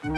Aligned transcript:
Hey 0.00 0.12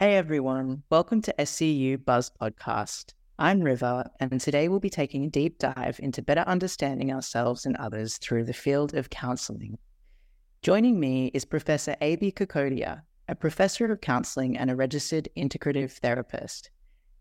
everyone, 0.00 0.82
welcome 0.90 1.22
to 1.22 1.32
SCU 1.38 2.04
Buzz 2.04 2.30
Podcast. 2.30 3.14
I'm 3.38 3.60
River, 3.60 4.10
and 4.18 4.40
today 4.40 4.66
we'll 4.66 4.80
be 4.80 4.90
taking 4.90 5.24
a 5.24 5.30
deep 5.30 5.60
dive 5.60 6.00
into 6.02 6.20
better 6.20 6.40
understanding 6.40 7.12
ourselves 7.12 7.64
and 7.64 7.76
others 7.76 8.18
through 8.18 8.42
the 8.42 8.52
field 8.52 8.94
of 8.94 9.10
counseling. 9.10 9.78
Joining 10.62 10.98
me 10.98 11.30
is 11.32 11.44
Professor 11.44 11.94
Ebi 12.02 12.34
Cocodia, 12.34 13.02
a 13.28 13.36
professor 13.36 13.92
of 13.92 14.00
counseling 14.00 14.58
and 14.58 14.68
a 14.68 14.74
registered 14.74 15.28
integrative 15.36 15.92
therapist. 15.92 16.70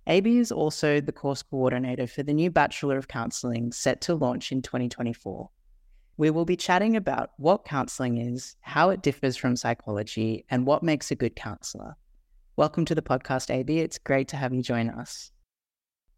Ebi 0.07 0.37
is 0.37 0.51
also 0.51 1.01
the 1.01 1.11
course 1.11 1.41
coordinator 1.41 2.05
for 2.05 2.21
the 2.21 2.33
new 2.33 2.51
Bachelor 2.51 2.95
of 2.95 3.07
Counseling 3.07 3.71
set 3.71 4.01
to 4.01 4.13
launch 4.13 4.51
in 4.51 4.61
2024. 4.61 5.49
We 6.17 6.29
will 6.29 6.45
be 6.45 6.55
chatting 6.55 6.95
about 6.95 7.31
what 7.37 7.65
counseling 7.65 8.19
is, 8.19 8.55
how 8.61 8.91
it 8.91 9.01
differs 9.01 9.35
from 9.35 9.55
psychology, 9.55 10.45
and 10.51 10.67
what 10.67 10.83
makes 10.83 11.09
a 11.09 11.15
good 11.15 11.35
counselor. 11.35 11.95
Welcome 12.55 12.85
to 12.85 12.93
the 12.93 13.01
podcast, 13.01 13.49
Ebi. 13.49 13.79
It's 13.79 13.97
great 13.97 14.27
to 14.27 14.37
have 14.37 14.53
you 14.53 14.61
join 14.61 14.91
us. 14.91 15.31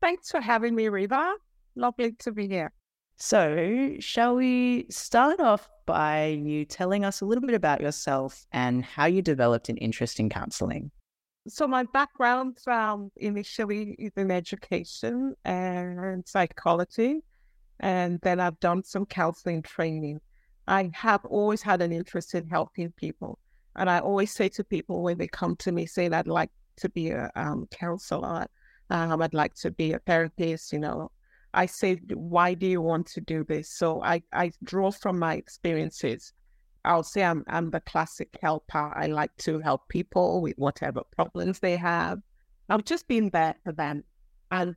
Thanks 0.01 0.31
for 0.31 0.41
having 0.41 0.75
me, 0.75 0.89
River. 0.89 1.35
Lovely 1.77 2.11
to 2.19 2.33
be 2.33 2.45
here. 2.45 2.73
So, 3.15 3.95
shall 3.99 4.35
we 4.35 4.87
start 4.89 5.39
off 5.39 5.69
by 5.85 6.25
you 6.25 6.65
telling 6.65 7.05
us 7.05 7.21
a 7.21 7.25
little 7.25 7.41
bit 7.41 7.55
about 7.55 7.79
yourself 7.79 8.45
and 8.51 8.83
how 8.83 9.05
you 9.05 9.21
developed 9.21 9.69
an 9.69 9.77
interest 9.77 10.19
in 10.19 10.29
counseling? 10.29 10.91
So, 11.47 11.67
my 11.67 11.83
background 11.83 12.57
um, 12.67 13.11
initially 13.15 13.95
is 13.99 14.11
in 14.17 14.31
education 14.31 15.35
and 15.45 16.27
psychology, 16.27 17.21
and 17.79 18.19
then 18.21 18.39
I've 18.39 18.59
done 18.59 18.83
some 18.83 19.05
counseling 19.05 19.61
training. 19.61 20.19
I 20.67 20.89
have 20.93 21.23
always 21.25 21.61
had 21.61 21.81
an 21.81 21.93
interest 21.93 22.35
in 22.35 22.47
helping 22.47 22.91
people. 22.91 23.39
And 23.77 23.89
I 23.89 23.99
always 23.99 24.33
say 24.33 24.49
to 24.49 24.63
people 24.63 25.03
when 25.03 25.17
they 25.17 25.27
come 25.27 25.55
to 25.57 25.71
me 25.71 25.85
saying, 25.85 26.13
I'd 26.13 26.27
like 26.27 26.49
to 26.77 26.89
be 26.89 27.11
a 27.11 27.31
um, 27.35 27.67
counselor, 27.71 28.47
um, 28.89 29.21
I'd 29.21 29.33
like 29.33 29.53
to 29.55 29.71
be 29.71 29.93
a 29.93 29.99
therapist, 29.99 30.73
you 30.73 30.79
know, 30.79 31.11
I 31.53 31.65
say, 31.65 31.99
why 32.13 32.53
do 32.53 32.67
you 32.67 32.81
want 32.81 33.07
to 33.07 33.21
do 33.21 33.43
this? 33.43 33.69
So 33.77 34.01
I, 34.03 34.21
I 34.33 34.51
draw 34.63 34.91
from 34.91 35.17
my 35.19 35.35
experiences. 35.35 36.33
I'll 36.87 37.03
say 37.03 37.23
I'm, 37.23 37.43
I'm 37.47 37.69
the 37.69 37.81
classic 37.81 38.37
helper. 38.41 38.93
I 38.95 39.07
like 39.07 39.35
to 39.39 39.59
help 39.59 39.89
people 39.89 40.41
with 40.41 40.57
whatever 40.57 41.01
problems 41.15 41.59
they 41.59 41.75
have. 41.75 42.19
I've 42.69 42.85
just 42.85 43.07
been 43.07 43.29
there 43.29 43.55
for 43.63 43.73
them. 43.73 44.03
And 44.51 44.75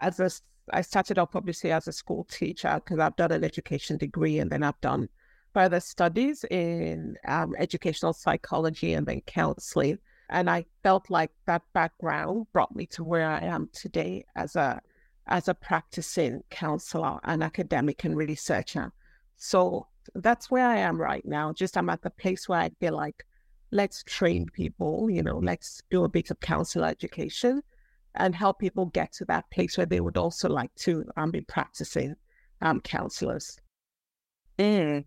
as 0.00 0.20
a, 0.20 0.30
I 0.72 0.82
started 0.82 1.18
off 1.18 1.34
obviously 1.34 1.72
as 1.72 1.88
a 1.88 1.92
school 1.92 2.24
teacher 2.24 2.80
because 2.82 3.00
I've 3.00 3.16
done 3.16 3.32
an 3.32 3.44
education 3.44 3.96
degree 3.96 4.38
and 4.38 4.50
then 4.50 4.62
I've 4.62 4.80
done 4.80 5.08
further 5.52 5.80
studies 5.80 6.44
in 6.44 7.16
um, 7.26 7.54
educational 7.58 8.12
psychology 8.12 8.94
and 8.94 9.06
then 9.06 9.20
counseling. 9.22 9.98
And 10.30 10.48
I 10.48 10.64
felt 10.82 11.10
like 11.10 11.32
that 11.46 11.62
background 11.72 12.46
brought 12.52 12.76
me 12.76 12.86
to 12.86 13.02
where 13.02 13.28
I 13.28 13.40
am 13.40 13.68
today 13.72 14.24
as 14.36 14.56
a 14.56 14.80
as 15.28 15.46
a 15.46 15.54
practicing 15.54 16.42
counselor, 16.50 17.18
and 17.24 17.42
academic 17.42 18.04
and 18.04 18.16
researcher. 18.16 18.90
So 19.36 19.86
that's 20.14 20.50
where 20.50 20.66
I 20.66 20.78
am 20.78 21.00
right 21.00 21.24
now. 21.24 21.52
Just 21.52 21.76
I'm 21.76 21.90
at 21.90 22.02
the 22.02 22.10
place 22.10 22.48
where 22.48 22.60
I 22.60 22.70
feel 22.80 22.94
like 22.94 23.24
let's 23.70 24.02
train 24.04 24.46
people, 24.46 25.10
you 25.10 25.22
know, 25.22 25.38
let's 25.38 25.82
do 25.90 26.04
a 26.04 26.08
bit 26.08 26.30
of 26.30 26.40
counselor 26.40 26.86
education 26.86 27.62
and 28.14 28.34
help 28.34 28.58
people 28.58 28.86
get 28.86 29.12
to 29.12 29.24
that 29.26 29.50
place 29.50 29.76
where 29.76 29.86
they 29.86 30.00
would 30.00 30.16
also 30.16 30.48
like 30.48 30.74
to 30.76 31.04
um, 31.16 31.30
be 31.30 31.40
practicing 31.42 32.14
um, 32.62 32.80
counselors. 32.80 33.58
Mm. 34.58 35.04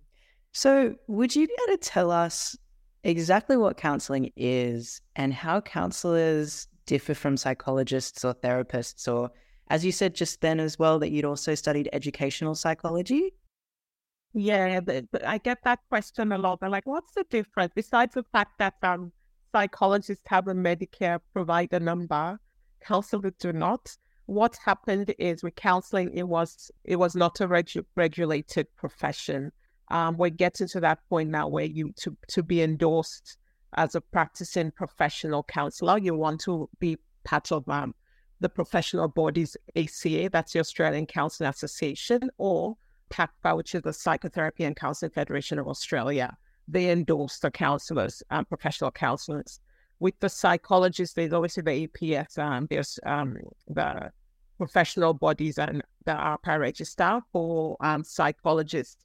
So, 0.54 0.96
would 1.08 1.36
you 1.36 1.48
be 1.48 1.54
able 1.68 1.78
to 1.78 1.90
tell 1.90 2.12
us 2.12 2.58
exactly 3.04 3.58
what 3.58 3.78
counseling 3.78 4.32
is 4.36 5.02
and 5.16 5.34
how 5.34 5.62
counselors 5.62 6.68
differ 6.86 7.14
from 7.14 7.38
psychologists 7.38 8.24
or 8.24 8.34
therapists? 8.34 9.12
Or, 9.12 9.32
as 9.70 9.86
you 9.86 9.92
said 9.92 10.14
just 10.14 10.42
then 10.42 10.60
as 10.60 10.78
well, 10.78 11.00
that 11.00 11.12
you'd 11.12 11.26
also 11.26 11.56
studied 11.56 11.90
educational 11.94 12.56
psychology? 12.56 13.34
Yeah, 14.34 14.80
I 15.26 15.38
get 15.40 15.60
that 15.64 15.80
question 15.90 16.32
a 16.32 16.38
lot. 16.38 16.62
They're 16.62 16.70
like, 16.70 16.88
what's 16.88 17.14
the 17.14 17.26
difference? 17.30 17.74
Besides 17.76 18.14
the 18.14 18.24
fact 18.32 18.58
that 18.60 18.76
um, 18.82 19.12
psychologists 19.52 20.24
have 20.28 20.48
a 20.48 20.54
Medicare 20.54 21.20
provider 21.34 21.80
number, 21.80 22.40
counselors 22.82 23.34
do 23.40 23.52
not. 23.52 23.96
What 24.28 24.58
happened 24.64 25.14
is 25.20 25.44
with 25.44 25.56
counseling, 25.56 26.12
it 26.14 26.24
was 26.24 26.72
it 26.86 26.96
was 26.96 27.16
not 27.16 27.42
a 27.42 27.48
regu- 27.48 27.86
regulated 27.96 28.68
profession 28.78 29.52
um, 29.92 30.16
we're 30.18 30.30
getting 30.30 30.68
to 30.70 30.80
that 30.80 31.00
point 31.10 31.30
now 31.30 31.48
where 31.48 31.66
you 31.66 31.92
to 31.98 32.16
to 32.30 32.42
be 32.42 32.62
endorsed 32.62 33.38
as 33.76 33.94
a 33.94 34.02
practicing 34.02 34.72
professional 34.72 35.44
counselor, 35.44 35.98
you 35.98 36.16
want 36.16 36.42
to 36.42 36.70
be 36.80 36.98
part 37.24 37.52
of 37.52 37.68
um, 37.70 37.94
the 38.40 38.50
professional 38.50 39.08
bodies 39.08 39.56
ACA, 39.76 40.30
that's 40.32 40.54
the 40.54 40.60
Australian 40.60 41.06
Counselling 41.06 41.50
Association, 41.50 42.30
or 42.38 42.76
PACFA, 43.12 43.56
which 43.56 43.76
is 43.76 43.82
the 43.82 43.94
Psychotherapy 43.94 44.64
and 44.64 44.76
Counselling 44.76 45.12
Federation 45.12 45.60
of 45.60 45.68
Australia. 45.68 46.36
They 46.68 46.90
endorse 46.90 47.40
the 47.40 47.52
counselors, 47.52 48.24
um, 48.30 48.46
professional 48.46 48.92
counselors. 48.92 49.60
With 50.00 50.20
the 50.20 50.30
psychologists, 50.30 51.14
there's 51.16 51.34
obviously 51.34 51.64
the 51.64 51.88
APS, 51.88 52.38
um, 52.40 52.68
there's 52.70 53.00
um, 53.06 53.38
the 53.68 54.12
professional 54.58 55.14
bodies 55.14 55.58
and 55.58 55.84
the 56.06 56.12
AHPRA 56.14 56.60
register 56.60 57.20
for 57.32 57.78
um, 57.82 58.04
psychologists 58.04 59.04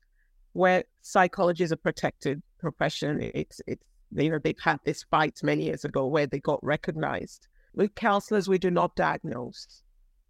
where 0.53 0.85
psychology 1.03 1.65
is 1.65 1.73
a 1.73 1.77
protected 1.77 2.43
profession. 2.59 3.21
It's 3.35 3.61
it's 3.67 3.85
you 4.15 4.31
know 4.31 4.39
they've 4.39 4.59
had 4.59 4.81
this 4.85 5.05
fight 5.11 5.39
many 5.43 5.65
years 5.65 5.85
ago 5.85 6.07
where 6.07 6.27
they 6.27 6.41
got 6.41 6.65
recognized. 6.65 7.49
With 7.75 7.95
counselors, 7.95 8.49
we 8.49 8.59
do 8.59 8.71
not 8.71 8.97
diagnose. 8.97 9.83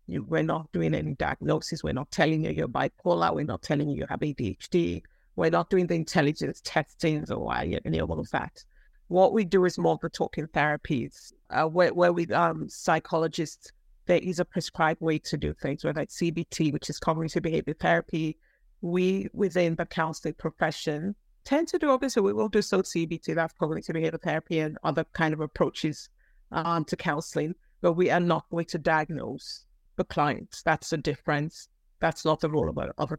You, 0.06 0.22
we're 0.24 0.42
not 0.42 0.70
doing 0.72 0.94
any 0.94 1.14
diagnosis. 1.14 1.82
We're 1.82 1.92
not 1.92 2.10
telling 2.10 2.44
you 2.44 2.50
you're 2.50 2.68
bipolar. 2.68 3.34
We're 3.34 3.44
not 3.44 3.62
telling 3.62 3.88
you 3.88 3.98
you 3.98 4.06
have 4.08 4.20
ADHD. 4.20 5.02
We're 5.34 5.50
not 5.50 5.68
doing 5.70 5.86
the 5.86 5.94
intelligence 5.94 6.60
testings 6.64 7.30
or 7.30 7.54
any 7.54 8.00
of 8.00 8.30
that. 8.30 8.64
What 9.08 9.32
we 9.32 9.44
do 9.44 9.64
is 9.64 9.78
more 9.78 9.98
the 10.00 10.08
talking 10.08 10.46
therapies, 10.48 11.32
uh, 11.50 11.64
where, 11.64 11.92
where 11.92 12.12
we 12.12 12.26
um, 12.28 12.68
psychologists 12.68 13.70
there 14.06 14.18
is 14.18 14.38
a 14.38 14.44
prescribed 14.44 15.00
way 15.00 15.18
to 15.18 15.36
do 15.36 15.52
things, 15.52 15.84
whether 15.84 16.00
it's 16.00 16.18
CBT, 16.18 16.72
which 16.72 16.88
is 16.88 16.98
cognitive 16.98 17.42
behavior 17.42 17.74
therapy, 17.74 18.38
we 18.80 19.28
within 19.32 19.74
the 19.74 19.86
counseling 19.86 20.34
profession 20.34 21.14
tend 21.44 21.68
to 21.68 21.78
do 21.78 21.90
obviously 21.90 22.22
we 22.22 22.32
will 22.32 22.48
do 22.48 22.62
so 22.62 22.82
CBT, 22.82 23.34
that's 23.34 23.54
cognitive 23.54 23.94
behavior 23.94 24.18
therapy 24.18 24.58
and 24.58 24.78
other 24.82 25.04
kind 25.12 25.32
of 25.32 25.40
approaches 25.40 26.08
um, 26.52 26.84
to 26.84 26.96
counseling, 26.96 27.54
but 27.80 27.92
we 27.92 28.10
are 28.10 28.20
not 28.20 28.48
going 28.50 28.64
to 28.66 28.78
diagnose 28.78 29.65
the 29.96 30.04
clients. 30.04 30.62
That's 30.62 30.90
the 30.90 30.98
difference. 30.98 31.68
That's 32.00 32.24
not 32.24 32.40
the 32.40 32.50
role 32.50 32.68
of 32.68 32.78
a, 32.78 32.92
of 32.98 33.12
a. 33.12 33.16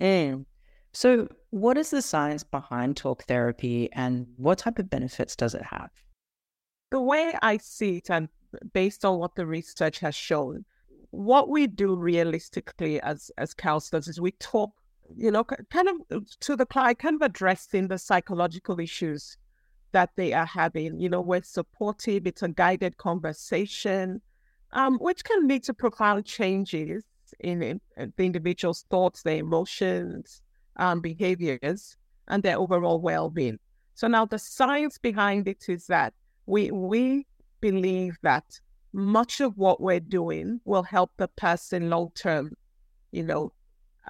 Mm. 0.00 0.44
So, 0.92 1.28
what 1.50 1.78
is 1.78 1.90
the 1.90 2.02
science 2.02 2.44
behind 2.44 2.96
talk 2.96 3.24
therapy 3.24 3.90
and 3.92 4.26
what 4.36 4.58
type 4.58 4.78
of 4.78 4.90
benefits 4.90 5.34
does 5.34 5.54
it 5.54 5.62
have? 5.62 5.90
The 6.90 7.00
way 7.00 7.34
I 7.40 7.56
see 7.56 7.96
it, 7.96 8.10
and 8.10 8.28
based 8.74 9.04
on 9.04 9.18
what 9.18 9.34
the 9.34 9.46
research 9.46 10.00
has 10.00 10.14
shown, 10.14 10.64
what 11.10 11.48
we 11.48 11.66
do 11.66 11.96
realistically 11.96 13.00
as 13.00 13.30
as 13.38 13.54
counselors 13.54 14.08
is 14.08 14.20
we 14.20 14.32
talk, 14.32 14.72
you 15.16 15.30
know, 15.30 15.44
kind 15.44 15.88
of 15.88 15.96
uh, 16.10 16.20
to 16.40 16.56
the 16.56 16.66
client, 16.66 16.98
kind 16.98 17.16
of 17.16 17.22
addressing 17.22 17.88
the 17.88 17.98
psychological 17.98 18.78
issues 18.78 19.38
that 19.92 20.10
they 20.16 20.34
are 20.34 20.46
having. 20.46 21.00
You 21.00 21.08
know, 21.08 21.20
we're 21.22 21.42
supportive. 21.42 22.26
It's 22.26 22.42
a 22.42 22.48
guided 22.48 22.98
conversation, 22.98 24.20
um, 24.72 24.98
which 24.98 25.24
can 25.24 25.48
lead 25.48 25.62
to 25.64 25.74
profound 25.74 26.24
changes 26.24 27.04
in, 27.40 27.62
in 27.62 27.80
the 27.96 28.24
individual's 28.24 28.84
thoughts, 28.90 29.22
their 29.22 29.38
emotions, 29.38 30.42
um, 30.76 31.00
behaviors, 31.00 31.96
and 32.28 32.42
their 32.42 32.58
overall 32.58 33.00
well-being. 33.00 33.58
So 33.94 34.08
now 34.08 34.24
the 34.24 34.38
science 34.38 34.98
behind 34.98 35.48
it 35.48 35.64
is 35.68 35.86
that 35.86 36.14
we 36.46 36.70
we 36.70 37.26
believe 37.60 38.16
that 38.22 38.44
much 38.92 39.40
of 39.40 39.56
what 39.56 39.80
we're 39.80 40.00
doing 40.00 40.60
will 40.64 40.82
help 40.82 41.10
the 41.16 41.28
person 41.28 41.90
long 41.90 42.10
term, 42.14 42.52
you 43.10 43.22
know, 43.22 43.52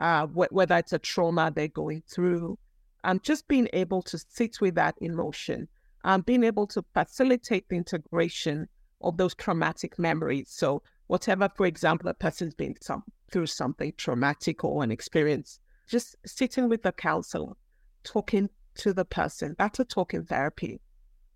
uh, 0.01 0.27
wh- 0.27 0.53
whether 0.53 0.77
it's 0.77 0.93
a 0.93 0.99
trauma 0.99 1.53
they're 1.55 1.69
going 1.69 2.03
through, 2.09 2.59
and 3.05 3.19
um, 3.19 3.21
just 3.23 3.47
being 3.49 3.69
able 3.73 4.03
to 4.03 4.19
sit 4.29 4.61
with 4.61 4.75
that 4.77 4.95
emotion, 5.01 5.69
and 6.05 6.15
um, 6.15 6.23
being 6.23 6.45
able 6.45 6.67
to 6.69 6.85
facilitate 6.95 7.69
the 7.69 7.77
integration 7.77 8.69
of 9.03 9.17
those 9.17 9.35
traumatic 9.35 9.99
memories. 9.99 10.49
So, 10.51 10.83
whatever, 11.07 11.49
for 11.55 11.67
example, 11.67 12.09
a 12.09 12.15
person's 12.15 12.55
been 12.55 12.75
some, 12.81 13.05
through 13.31 13.47
something 13.47 13.93
traumatic 13.97 14.65
or 14.65 14.83
an 14.83 14.91
experience, 14.91 15.61
just 15.89 16.17
sitting 16.25 16.69
with 16.69 16.83
the 16.83 16.93
counselor, 16.93 17.55
talking 18.05 18.49
to 18.77 18.93
the 18.93 19.05
person, 19.05 19.55
that's 19.59 19.81
a 19.81 19.85
talking 19.85 20.25
therapy 20.25 20.81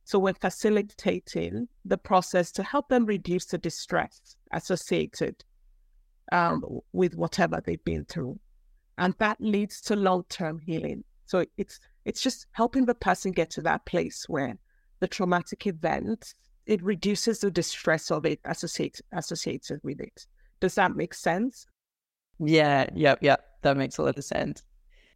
so 0.07 0.21
we're 0.21 0.35
facilitating 0.35 1.67
the 1.85 1.99
process 1.99 2.53
to 2.53 2.63
help 2.63 2.89
them 2.89 3.07
reduce 3.07 3.47
the 3.47 3.59
distress 3.59 4.37
associated 4.53 5.45
um, 6.31 6.63
with 6.93 7.17
whatever 7.17 7.61
they've 7.61 7.83
been 7.83 8.05
through. 8.05 8.39
And 8.99 9.15
that 9.19 9.41
leads 9.41 9.81
to 9.83 9.97
long 9.97 10.25
term 10.29 10.61
healing. 10.61 11.03
So 11.25 11.45
it's 11.57 11.81
it's 12.05 12.21
just 12.21 12.47
helping 12.53 12.87
the 12.87 12.95
person 12.95 13.33
get 13.33 13.51
to 13.51 13.63
that 13.63 13.85
place 13.85 14.29
where 14.29 14.57
the 15.01 15.09
traumatic 15.09 15.67
event 15.67 16.35
it 16.67 16.83
reduces 16.83 17.41
the 17.41 17.51
distress 17.51 18.11
of 18.11 18.27
it 18.27 18.41
associated 18.45 19.05
associated 19.13 19.81
with 19.83 20.01
it. 20.01 20.27
Does 20.61 20.75
that 20.75 20.97
make 20.97 21.15
sense? 21.15 21.67
Yeah, 22.39 22.89
yep, 22.95 23.19
yep. 23.23 23.45
That 23.63 23.77
makes 23.77 23.99
a 23.99 24.03
lot 24.03 24.19
of 24.19 24.25
sense. 24.25 24.63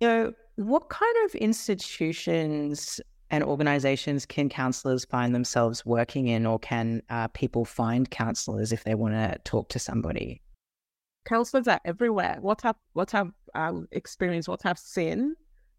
You 0.00 0.08
know, 0.08 0.32
what 0.56 0.88
kind 0.88 1.16
of 1.24 1.34
institutions 1.34 3.00
and 3.30 3.44
organizations 3.44 4.26
can 4.26 4.48
counselors 4.48 5.04
find 5.04 5.34
themselves 5.34 5.86
working 5.86 6.28
in, 6.28 6.46
or 6.46 6.58
can 6.58 7.02
uh, 7.10 7.28
people 7.28 7.64
find 7.64 8.10
counselors 8.10 8.72
if 8.72 8.84
they 8.84 8.94
want 8.94 9.14
to 9.14 9.38
talk 9.44 9.68
to 9.70 9.78
somebody? 9.78 10.42
Counselors 11.26 11.68
are 11.68 11.80
everywhere. 11.84 12.38
What 12.40 12.62
have 12.62 12.76
what 12.94 13.10
have 13.10 13.30
um, 13.54 13.86
experienced, 13.92 14.48
what 14.48 14.64
I've 14.64 14.78
seen, 14.78 15.36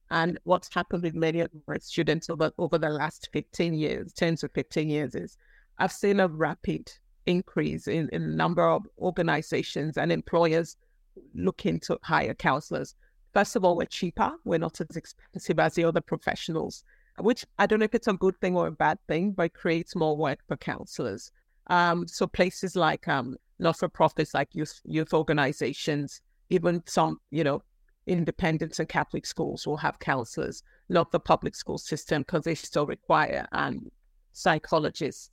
and 0.09 0.39
what's 0.43 0.73
happened 0.73 1.03
with 1.03 1.15
many 1.15 1.39
of 1.41 1.49
my 1.67 1.77
students 1.79 2.29
over 2.29 2.51
over 2.57 2.77
the 2.77 2.89
last 2.89 3.29
fifteen 3.33 3.73
years, 3.73 4.13
ten 4.13 4.35
to 4.37 4.49
fifteen 4.49 4.89
years, 4.89 5.15
is 5.15 5.37
I've 5.77 5.91
seen 5.91 6.19
a 6.19 6.27
rapid 6.27 6.91
increase 7.25 7.87
in, 7.87 8.09
in 8.09 8.35
number 8.35 8.67
of 8.67 8.87
organizations 8.99 9.97
and 9.97 10.11
employers 10.11 10.77
looking 11.33 11.79
to 11.81 11.99
hire 12.03 12.33
counselors. 12.33 12.95
First 13.33 13.55
of 13.55 13.63
all, 13.63 13.77
we're 13.77 13.85
cheaper. 13.85 14.31
We're 14.43 14.59
not 14.59 14.81
as 14.81 14.95
expensive 14.95 15.59
as 15.59 15.75
the 15.75 15.85
other 15.85 16.01
professionals, 16.01 16.83
which 17.19 17.45
I 17.59 17.65
don't 17.65 17.79
know 17.79 17.85
if 17.85 17.95
it's 17.95 18.07
a 18.07 18.13
good 18.13 18.39
thing 18.41 18.55
or 18.55 18.67
a 18.67 18.71
bad 18.71 18.97
thing, 19.07 19.31
but 19.31 19.53
creates 19.53 19.95
more 19.95 20.17
work 20.17 20.39
for 20.47 20.57
counselors. 20.57 21.31
Um, 21.67 22.07
so 22.07 22.27
places 22.27 22.75
like 22.75 23.07
um, 23.07 23.37
not-for-profits, 23.59 24.33
like 24.33 24.49
youth 24.53 24.81
youth 24.83 25.13
organizations, 25.13 26.21
even 26.49 26.83
some, 26.85 27.19
you 27.29 27.43
know, 27.43 27.61
independents 28.07 28.79
and 28.79 28.89
Catholic 28.89 29.25
schools 29.25 29.65
will 29.65 29.77
have 29.77 29.99
counselors, 29.99 30.63
not 30.89 31.11
the 31.11 31.19
public 31.19 31.55
school 31.55 31.77
system, 31.77 32.23
because 32.23 32.43
they 32.43 32.55
still 32.55 32.85
require 32.85 33.47
um, 33.51 33.89
psychologists 34.33 35.29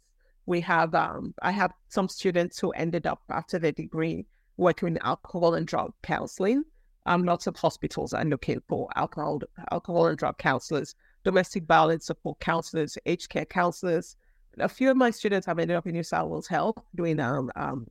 we 0.48 0.62
have 0.62 0.94
um, 0.94 1.34
I 1.42 1.50
have 1.50 1.72
some 1.88 2.08
students 2.08 2.58
who 2.58 2.70
ended 2.70 3.06
up 3.06 3.20
after 3.28 3.58
their 3.58 3.72
degree 3.72 4.24
working 4.56 4.88
in 4.88 4.98
alcohol 4.98 5.54
and 5.54 5.66
drug 5.66 5.92
counseling. 6.02 6.64
Um, 7.04 7.24
lots 7.24 7.46
of 7.46 7.56
hospitals 7.56 8.14
are 8.14 8.24
looking 8.24 8.62
for 8.66 8.88
alcohol 8.96 9.40
alcohol 9.70 10.06
and 10.06 10.16
drug 10.16 10.38
counselors, 10.38 10.94
domestic 11.22 11.64
violence 11.64 12.06
support 12.06 12.40
counselors, 12.40 12.96
aged 13.04 13.28
care 13.28 13.44
counselors. 13.44 14.16
A 14.58 14.68
few 14.70 14.90
of 14.90 14.96
my 14.96 15.10
students 15.10 15.46
have 15.46 15.58
ended 15.58 15.76
up 15.76 15.86
in 15.86 15.92
New 15.92 16.02
South 16.02 16.30
Wales 16.30 16.48
Health 16.48 16.78
doing 16.94 17.20
um, 17.20 17.52
um, 17.54 17.86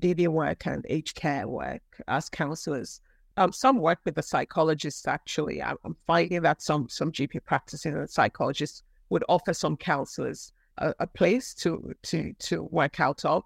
DV 0.00 0.26
work 0.26 0.66
and 0.66 0.84
aged 0.88 1.14
care 1.14 1.46
work 1.46 1.82
as 2.08 2.28
counselors. 2.28 3.00
Um, 3.36 3.52
some 3.52 3.78
work 3.78 4.00
with 4.04 4.16
the 4.16 4.22
psychologists. 4.24 5.06
Actually, 5.06 5.62
I'm, 5.62 5.96
finding 6.08 6.42
that 6.42 6.62
some 6.62 6.88
some 6.88 7.12
GP 7.12 7.44
practicing 7.44 7.94
and 7.94 8.10
psychologists 8.10 8.82
would 9.08 9.24
offer 9.28 9.54
some 9.54 9.76
counselors 9.76 10.52
a, 10.78 10.94
a 11.00 11.06
place 11.06 11.54
to 11.54 11.94
to 12.02 12.32
to 12.38 12.62
work 12.64 13.00
out 13.00 13.24
of. 13.24 13.44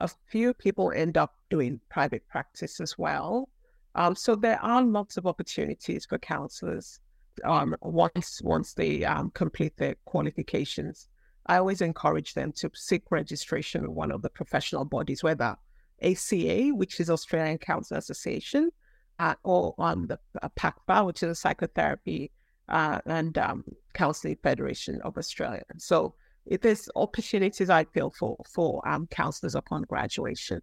A 0.00 0.10
few 0.28 0.52
people 0.52 0.92
end 0.94 1.16
up 1.16 1.34
doing 1.48 1.80
private 1.88 2.26
practice 2.28 2.80
as 2.80 2.98
well. 2.98 3.48
Um, 3.94 4.14
so 4.14 4.36
there 4.36 4.62
are 4.62 4.82
lots 4.82 5.16
of 5.16 5.26
opportunities 5.26 6.04
for 6.04 6.18
counselors 6.18 7.00
um, 7.44 7.74
once 7.80 8.42
once 8.42 8.74
they 8.74 9.04
um, 9.04 9.30
complete 9.30 9.76
their 9.76 9.96
qualifications. 10.04 11.08
I 11.46 11.58
always 11.58 11.80
encourage 11.80 12.34
them 12.34 12.52
to 12.56 12.70
seek 12.74 13.04
registration 13.10 13.82
with 13.82 13.90
one 13.90 14.10
of 14.10 14.22
the 14.22 14.30
professional 14.30 14.84
bodies, 14.84 15.22
whether 15.22 15.56
ACA, 16.02 16.70
which 16.74 17.00
is 17.00 17.08
Australian 17.08 17.58
Counselor 17.58 17.98
Association, 17.98 18.70
uh, 19.18 19.34
or 19.44 19.74
um, 19.78 20.08
the 20.08 20.18
uh, 20.42 21.04
which 21.04 21.22
is 21.22 21.30
a 21.30 21.34
psychotherapy 21.34 22.30
uh, 22.68 23.00
and 23.06 23.38
um, 23.38 23.64
counseling 23.94 24.36
federation 24.42 25.00
of 25.02 25.16
Australia. 25.16 25.62
So 25.78 26.14
there's 26.46 26.88
opportunities 26.94 27.70
I 27.70 27.84
feel 27.84 28.10
for 28.10 28.36
for 28.52 28.86
um, 28.88 29.06
counselors 29.08 29.54
upon 29.54 29.82
graduation. 29.82 30.60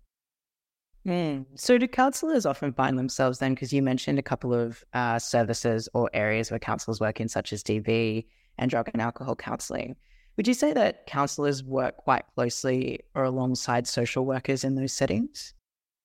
Mm. 1.05 1.45
So, 1.55 1.77
do 1.77 1.87
counselors 1.87 2.45
often 2.45 2.71
find 2.71 2.97
themselves 2.97 3.39
then? 3.39 3.53
Because 3.53 3.73
you 3.73 3.81
mentioned 3.81 4.19
a 4.19 4.23
couple 4.23 4.53
of 4.53 4.83
uh, 4.93 5.19
services 5.19 5.89
or 5.93 6.09
areas 6.13 6.49
where 6.49 6.59
counselors 6.59 7.01
work 7.01 7.19
in, 7.19 7.27
such 7.27 7.51
as 7.51 7.61
DV 7.61 8.25
and 8.57 8.71
drug 8.71 8.89
and 8.93 9.01
alcohol 9.01 9.35
counseling. 9.35 9.95
Would 10.37 10.47
you 10.47 10.53
say 10.53 10.73
that 10.73 11.05
counselors 11.05 11.63
work 11.63 11.97
quite 11.97 12.23
closely 12.35 13.01
or 13.15 13.23
alongside 13.25 13.85
social 13.85 14.25
workers 14.25 14.63
in 14.63 14.75
those 14.75 14.93
settings? 14.93 15.53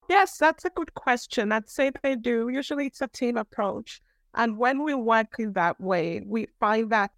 Yes, 0.08 0.36
that's 0.36 0.64
a 0.64 0.70
good 0.70 0.92
question. 0.94 1.52
I'd 1.52 1.70
say 1.70 1.92
they 2.02 2.16
do. 2.16 2.48
Usually, 2.48 2.86
it's 2.86 3.00
a 3.00 3.08
team 3.08 3.36
approach. 3.36 4.02
And 4.34 4.58
when 4.58 4.82
we 4.82 4.94
work 4.94 5.36
in 5.38 5.52
that 5.52 5.80
way, 5.80 6.22
we 6.26 6.48
find 6.58 6.90
that 6.90 7.12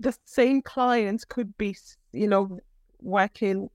the 0.00 0.16
same 0.24 0.62
clients 0.62 1.24
could 1.24 1.56
be, 1.56 1.76
you 2.12 2.28
know, 2.28 2.58
working 3.00 3.68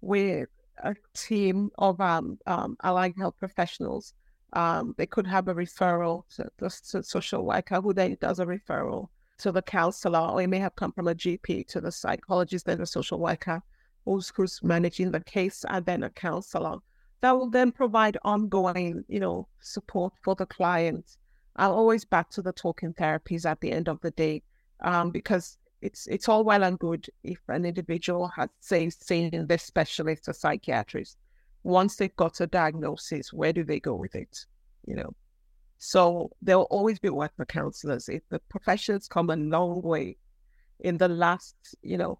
with 0.00 0.48
a 0.82 0.94
team 1.14 1.70
of 1.78 2.00
um, 2.00 2.38
um, 2.46 2.76
allied 2.82 3.14
health 3.18 3.34
professionals. 3.38 4.14
Um, 4.54 4.94
they 4.96 5.06
could 5.06 5.26
have 5.26 5.48
a 5.48 5.54
referral 5.54 6.22
to 6.36 6.50
the 6.58 6.70
social 7.02 7.44
worker 7.44 7.80
who 7.80 7.92
then 7.92 8.16
does 8.20 8.38
a 8.38 8.46
referral 8.46 9.08
to 9.38 9.52
the 9.52 9.62
counselor, 9.62 10.18
or 10.18 10.40
it 10.40 10.48
may 10.48 10.58
have 10.58 10.74
come 10.74 10.92
from 10.92 11.08
a 11.08 11.14
GP 11.14 11.66
to 11.68 11.80
the 11.80 11.92
psychologist, 11.92 12.66
then 12.66 12.80
a 12.80 12.86
social 12.86 13.20
worker 13.20 13.62
who's, 14.04 14.32
who's 14.34 14.60
managing 14.62 15.10
the 15.10 15.20
case, 15.20 15.64
and 15.68 15.84
then 15.84 16.02
a 16.02 16.10
counselor. 16.10 16.78
That 17.20 17.32
will 17.32 17.50
then 17.50 17.72
provide 17.72 18.16
ongoing, 18.24 19.04
you 19.08 19.20
know, 19.20 19.48
support 19.60 20.14
for 20.22 20.34
the 20.34 20.46
client. 20.46 21.18
I'll 21.56 21.74
always 21.74 22.04
back 22.04 22.30
to 22.30 22.42
the 22.42 22.52
talking 22.52 22.94
therapies 22.94 23.44
at 23.44 23.60
the 23.60 23.72
end 23.72 23.88
of 23.88 24.00
the 24.00 24.12
day 24.12 24.42
um, 24.80 25.10
because 25.10 25.58
it's 25.80 26.06
it's 26.08 26.28
all 26.28 26.44
well 26.44 26.64
and 26.64 26.78
good 26.78 27.06
if 27.22 27.38
an 27.48 27.64
individual 27.64 28.28
has 28.28 28.48
say 28.60 28.90
seen 28.90 29.46
this 29.46 29.62
specialist 29.62 30.28
or 30.28 30.32
psychiatrist. 30.32 31.16
Once 31.62 31.96
they've 31.96 32.16
got 32.16 32.40
a 32.40 32.46
diagnosis, 32.46 33.32
where 33.32 33.52
do 33.52 33.64
they 33.64 33.80
go 33.80 33.94
with 33.94 34.14
it? 34.14 34.46
You 34.86 34.96
know. 34.96 35.14
So 35.78 36.30
there 36.42 36.58
will 36.58 36.64
always 36.70 36.98
be 36.98 37.08
work 37.08 37.32
for 37.36 37.44
counselors. 37.44 38.08
If 38.08 38.22
the 38.30 38.40
profession's 38.48 39.06
come 39.06 39.30
a 39.30 39.36
long 39.36 39.80
way 39.82 40.16
in 40.80 40.96
the 40.96 41.08
last, 41.08 41.54
you 41.82 41.96
know, 41.96 42.18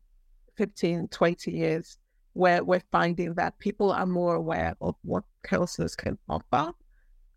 15, 0.56 1.08
20 1.08 1.50
years, 1.50 1.98
where 2.34 2.62
we're 2.62 2.82
finding 2.92 3.34
that 3.34 3.58
people 3.58 3.90
are 3.90 4.06
more 4.06 4.36
aware 4.36 4.74
of 4.80 4.94
what 5.02 5.24
counselors 5.42 5.96
can 5.96 6.16
offer. 6.28 6.72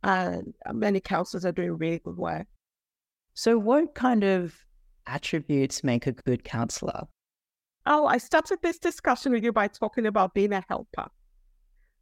And 0.03 0.53
many 0.71 0.99
counselors 0.99 1.45
are 1.45 1.51
doing 1.51 1.77
really 1.77 1.99
good 1.99 2.17
work. 2.17 2.47
So, 3.33 3.57
what 3.57 3.95
kind 3.95 4.23
of 4.23 4.53
attributes 5.07 5.83
make 5.83 6.07
a 6.07 6.11
good 6.11 6.43
counselor? 6.43 7.07
Oh, 7.85 8.05
I 8.05 8.17
started 8.17 8.59
this 8.61 8.77
discussion 8.77 9.31
with 9.31 9.43
you 9.43 9.51
by 9.51 9.67
talking 9.67 10.05
about 10.05 10.33
being 10.33 10.53
a 10.53 10.63
helper. 10.69 11.07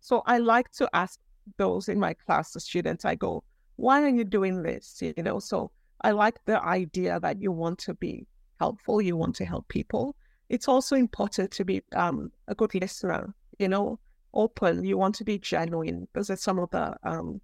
So 0.02 0.24
I 0.26 0.38
like 0.38 0.72
to 0.74 0.90
ask 0.94 1.20
those 1.58 1.90
in 1.90 2.00
my 2.00 2.14
class, 2.14 2.52
the 2.52 2.60
students, 2.60 3.06
I 3.06 3.16
go, 3.16 3.44
why 3.76 4.04
are 4.04 4.10
you 4.10 4.24
doing 4.24 4.62
this? 4.62 5.02
You 5.02 5.24
know, 5.24 5.40
so 5.40 5.72
I 6.02 6.12
like 6.12 6.44
the 6.46 6.62
idea 6.64 7.20
that 7.22 7.42
you 7.42 7.52
want 7.52 7.80
to 7.80 7.94
be 7.94 8.28
helpful, 8.60 9.02
you 9.02 9.16
want 9.16 9.36
to 9.38 9.46
help 9.46 9.68
people. 9.70 10.16
It's 10.50 10.68
also 10.68 10.96
important 10.96 11.52
to 11.52 11.64
be 11.64 11.82
um, 11.96 12.32
a 12.48 12.56
good 12.56 12.74
listener, 12.76 13.34
you 13.58 13.68
know, 13.68 14.00
open. 14.34 14.84
You 14.84 14.98
want 14.98 15.16
to 15.16 15.24
be 15.24 15.38
genuine. 15.38 16.08
Those 16.14 16.30
are 16.30 16.36
some 16.36 16.60
of 16.60 16.70
the 16.72 16.96
um, 17.04 17.40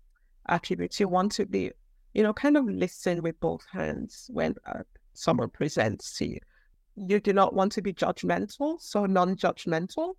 attributes. 0.49 0.99
You 0.99 1.07
want 1.07 1.31
to 1.33 1.45
be, 1.45 1.71
you 2.13 2.23
know, 2.23 2.33
kind 2.33 2.57
of 2.57 2.65
listen 2.65 3.21
with 3.21 3.39
both 3.39 3.65
hands 3.71 4.29
when 4.33 4.55
uh, 4.65 4.83
someone 5.15 5.49
presents 5.49 6.17
to 6.17 6.27
you. 6.27 6.39
You 6.95 7.19
do 7.19 7.33
not 7.33 7.53
want 7.53 7.71
to 7.73 7.81
be 7.81 7.93
judgmental, 7.93 8.79
so 8.79 9.05
non 9.05 9.35
judgmental, 9.35 10.13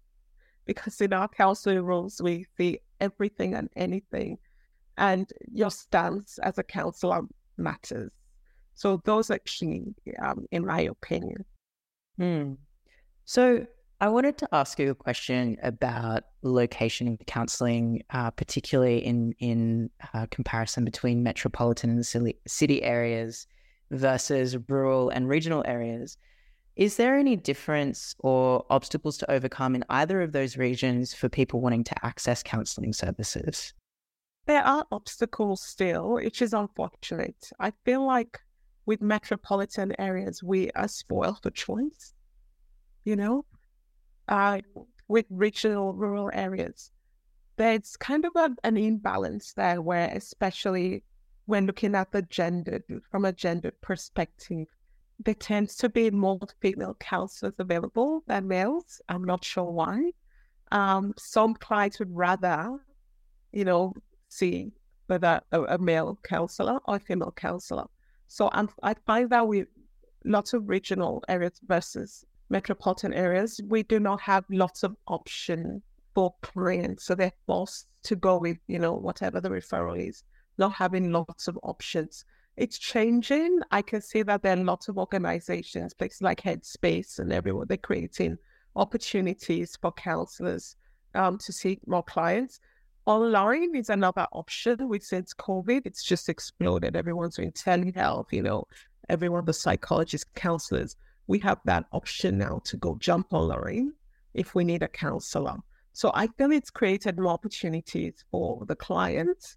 because 0.67 1.01
in 1.01 1.13
our 1.13 1.29
counseling 1.29 1.83
rules, 1.83 2.21
we 2.21 2.47
see 2.57 2.81
everything 3.01 3.55
and 3.55 3.71
anything, 3.77 4.39
and 4.99 5.31
your 5.53 5.71
stance 5.71 6.39
as 6.39 6.59
a 6.59 6.63
counselor 6.63 7.23
matters. 7.57 8.13
So, 8.75 9.01
those 9.05 9.31
are 9.31 9.39
key, 9.39 9.95
um, 10.21 10.45
in 10.51 10.67
my 10.67 10.83
opinion. 10.83 11.45
Hmm. 12.19 12.55
So, 13.25 13.67
I 13.99 14.09
wanted 14.09 14.37
to 14.39 14.49
ask 14.53 14.79
you 14.79 14.91
a 14.91 14.95
question 14.95 15.57
about 15.63 16.25
location 16.43 17.09
of 17.09 17.27
counselling, 17.27 18.03
uh, 18.11 18.31
particularly 18.31 18.99
in 18.99 19.35
in 19.39 19.89
uh, 20.13 20.27
comparison 20.31 20.85
between 20.85 21.23
metropolitan 21.23 21.91
and 21.91 22.05
city, 22.05 22.37
city 22.47 22.83
areas 22.83 23.47
versus 23.91 24.57
rural 24.69 25.11
and 25.11 25.29
regional 25.29 25.63
areas. 25.67 26.19
Is 26.77 26.97
there 26.97 27.17
any 27.17 27.37
difference 27.37 28.15
or 28.19 28.67
obstacles 28.69 29.17
to 29.19 29.31
overcome 29.31 29.75
in 29.75 29.85
either 29.89 30.21
of 30.21 30.33
those 30.33 30.59
regions 30.59 31.15
for 31.15 31.29
people 31.29 31.61
wanting 31.61 31.85
to 31.85 32.05
access 32.05 32.43
counselling 32.43 32.93
services? 32.93 33.73
There 34.47 34.63
are 34.63 34.87
obstacles 34.93 35.63
still, 35.63 36.13
which 36.15 36.43
is 36.43 36.53
unfortunate. 36.53 37.51
I 37.59 37.73
feel 37.85 38.07
like 38.07 38.39
with 38.85 39.01
metropolitan 39.01 39.95
areas, 39.99 40.43
we 40.43 40.71
are 40.73 40.87
spoiled 40.87 41.43
for 41.43 41.51
choice, 41.51 42.15
you 43.05 43.17
know? 43.17 43.45
Uh, 44.29 44.61
with 45.09 45.27
regional, 45.31 45.95
rural 45.95 46.31
areas, 46.33 46.91
there's 47.57 47.97
kind 47.97 48.25
of 48.25 48.33
a, 48.37 48.51
an 48.65 48.77
imbalance 48.77 49.53
there 49.55 49.81
where, 49.81 50.11
especially 50.15 51.05
when 51.47 51.67
looking 51.67 51.95
at 51.95 52.13
the 52.13 52.23
gender, 52.23 52.83
from 53.11 53.25
a 53.25 53.33
gender 53.33 53.73
perspective, 53.81 54.67
there 55.25 55.35
tends 55.35 55.77
to 55.77 55.89
be 55.89 56.11
more 56.11 56.39
female 56.61 56.97
counselors 57.01 57.55
available 57.59 58.23
than 58.27 58.47
males. 58.49 59.01
I'm 59.09 59.25
not 59.25 59.45
sure 59.45 59.71
why. 59.71 60.11
Um, 60.73 61.15
some 61.17 61.55
clients 61.55 61.99
would 62.01 62.15
rather, 62.15 62.77
you 63.53 63.65
know, 63.65 63.95
see 64.29 64.73
whether 65.07 65.41
a, 65.53 65.63
a 65.63 65.79
male 65.79 66.19
counselor 66.25 66.81
or 66.87 66.97
a 66.97 67.01
female 67.01 67.33
counselor. 67.33 67.87
So 68.27 68.51
I'm, 68.53 68.69
I 68.83 68.95
find 69.07 69.31
that 69.31 69.47
with 69.47 69.69
lots 70.25 70.53
of 70.53 70.69
regional 70.69 71.23
areas 71.29 71.61
versus 71.67 72.25
metropolitan 72.51 73.15
areas, 73.15 73.61
we 73.69 73.85
do 73.85 74.01
not 74.01 74.21
have 74.21 74.45
lots 74.51 74.83
of 74.83 74.97
option 75.07 75.83
for 76.15 76.35
clients. 76.43 77.05
So 77.05 77.15
they're 77.15 77.33
forced 77.47 77.87
to 78.05 78.17
go 78.17 78.39
with, 78.39 78.59
you 78.67 78.79
know, 78.79 78.95
whatever 78.95 79.41
the 79.41 79.51
referral 79.51 79.97
is, 80.09 80.25
not 80.59 80.73
having 80.73 81.13
lots 81.13 81.49
of 81.49 81.59
options. 81.63 82.25
It's 82.57 82.79
changing. 82.79 83.61
I 83.71 83.83
can 83.83 84.01
see 84.01 84.23
that 84.23 84.43
there 84.43 84.57
are 84.57 84.65
lots 84.65 84.89
of 84.89 84.97
organizations, 84.97 85.93
places 85.93 86.23
like 86.23 86.41
Headspace 86.41 87.19
and 87.19 87.33
everywhere, 87.33 87.67
they're 87.67 87.77
creating 87.77 88.39
opportunities 88.75 89.77
for 89.81 89.93
counselors 89.93 90.77
um, 91.15 91.39
to 91.39 91.53
see 91.53 91.81
more 91.87 92.03
clients. 92.03 92.61
Online 93.07 93.75
is 93.77 93.91
another 93.91 94.27
option. 94.33 94.89
With 94.89 95.05
since 95.05 95.33
COVID, 95.35 95.83
it's 95.85 96.03
just 96.03 96.29
exploded. 96.29 96.97
Everyone's 96.97 97.37
doing 97.37 97.53
telehealth, 97.53 98.33
you 98.33 98.43
know, 98.43 98.65
everyone, 99.09 99.45
the 99.45 99.53
psychologists, 99.53 100.29
counselors. 100.35 100.97
We 101.27 101.39
have 101.41 101.59
that 101.65 101.87
option 101.93 102.39
now 102.39 102.61
to 102.65 102.77
go 102.77 102.97
jump 102.99 103.33
online 103.33 103.93
if 104.35 104.55
we 104.55 104.65
need 104.65 104.83
a 104.83 104.89
counselor. 104.89 105.57
So 105.93 106.11
I 106.15 106.27
feel 106.27 106.53
it's 106.53 106.71
created 106.71 107.19
more 107.19 107.33
opportunities 107.33 108.25
for 108.31 108.65
the 108.67 108.77
client 108.77 109.57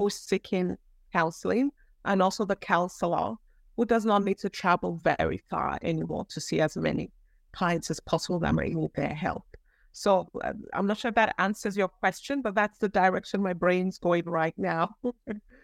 who's 0.00 0.14
seeking 0.14 0.78
counseling 1.12 1.70
and 2.06 2.22
also 2.22 2.46
the 2.46 2.56
counselor 2.56 3.34
who 3.76 3.84
does 3.84 4.06
not 4.06 4.24
need 4.24 4.38
to 4.38 4.48
travel 4.48 4.98
very 5.04 5.38
far 5.50 5.78
anymore 5.82 6.24
to 6.30 6.40
see 6.40 6.60
as 6.60 6.74
many 6.76 7.10
clients 7.52 7.90
as 7.90 8.00
possible 8.00 8.38
that 8.40 8.54
might 8.54 8.72
need 8.72 8.90
their 8.94 9.12
help. 9.12 9.44
So 9.92 10.28
uh, 10.42 10.54
I'm 10.72 10.86
not 10.86 10.96
sure 10.96 11.10
if 11.10 11.16
that 11.16 11.34
answers 11.38 11.76
your 11.76 11.88
question, 11.88 12.40
but 12.40 12.54
that's 12.54 12.78
the 12.78 12.88
direction 12.88 13.42
my 13.42 13.52
brain's 13.52 13.98
going 13.98 14.24
right 14.24 14.54
now. 14.56 14.94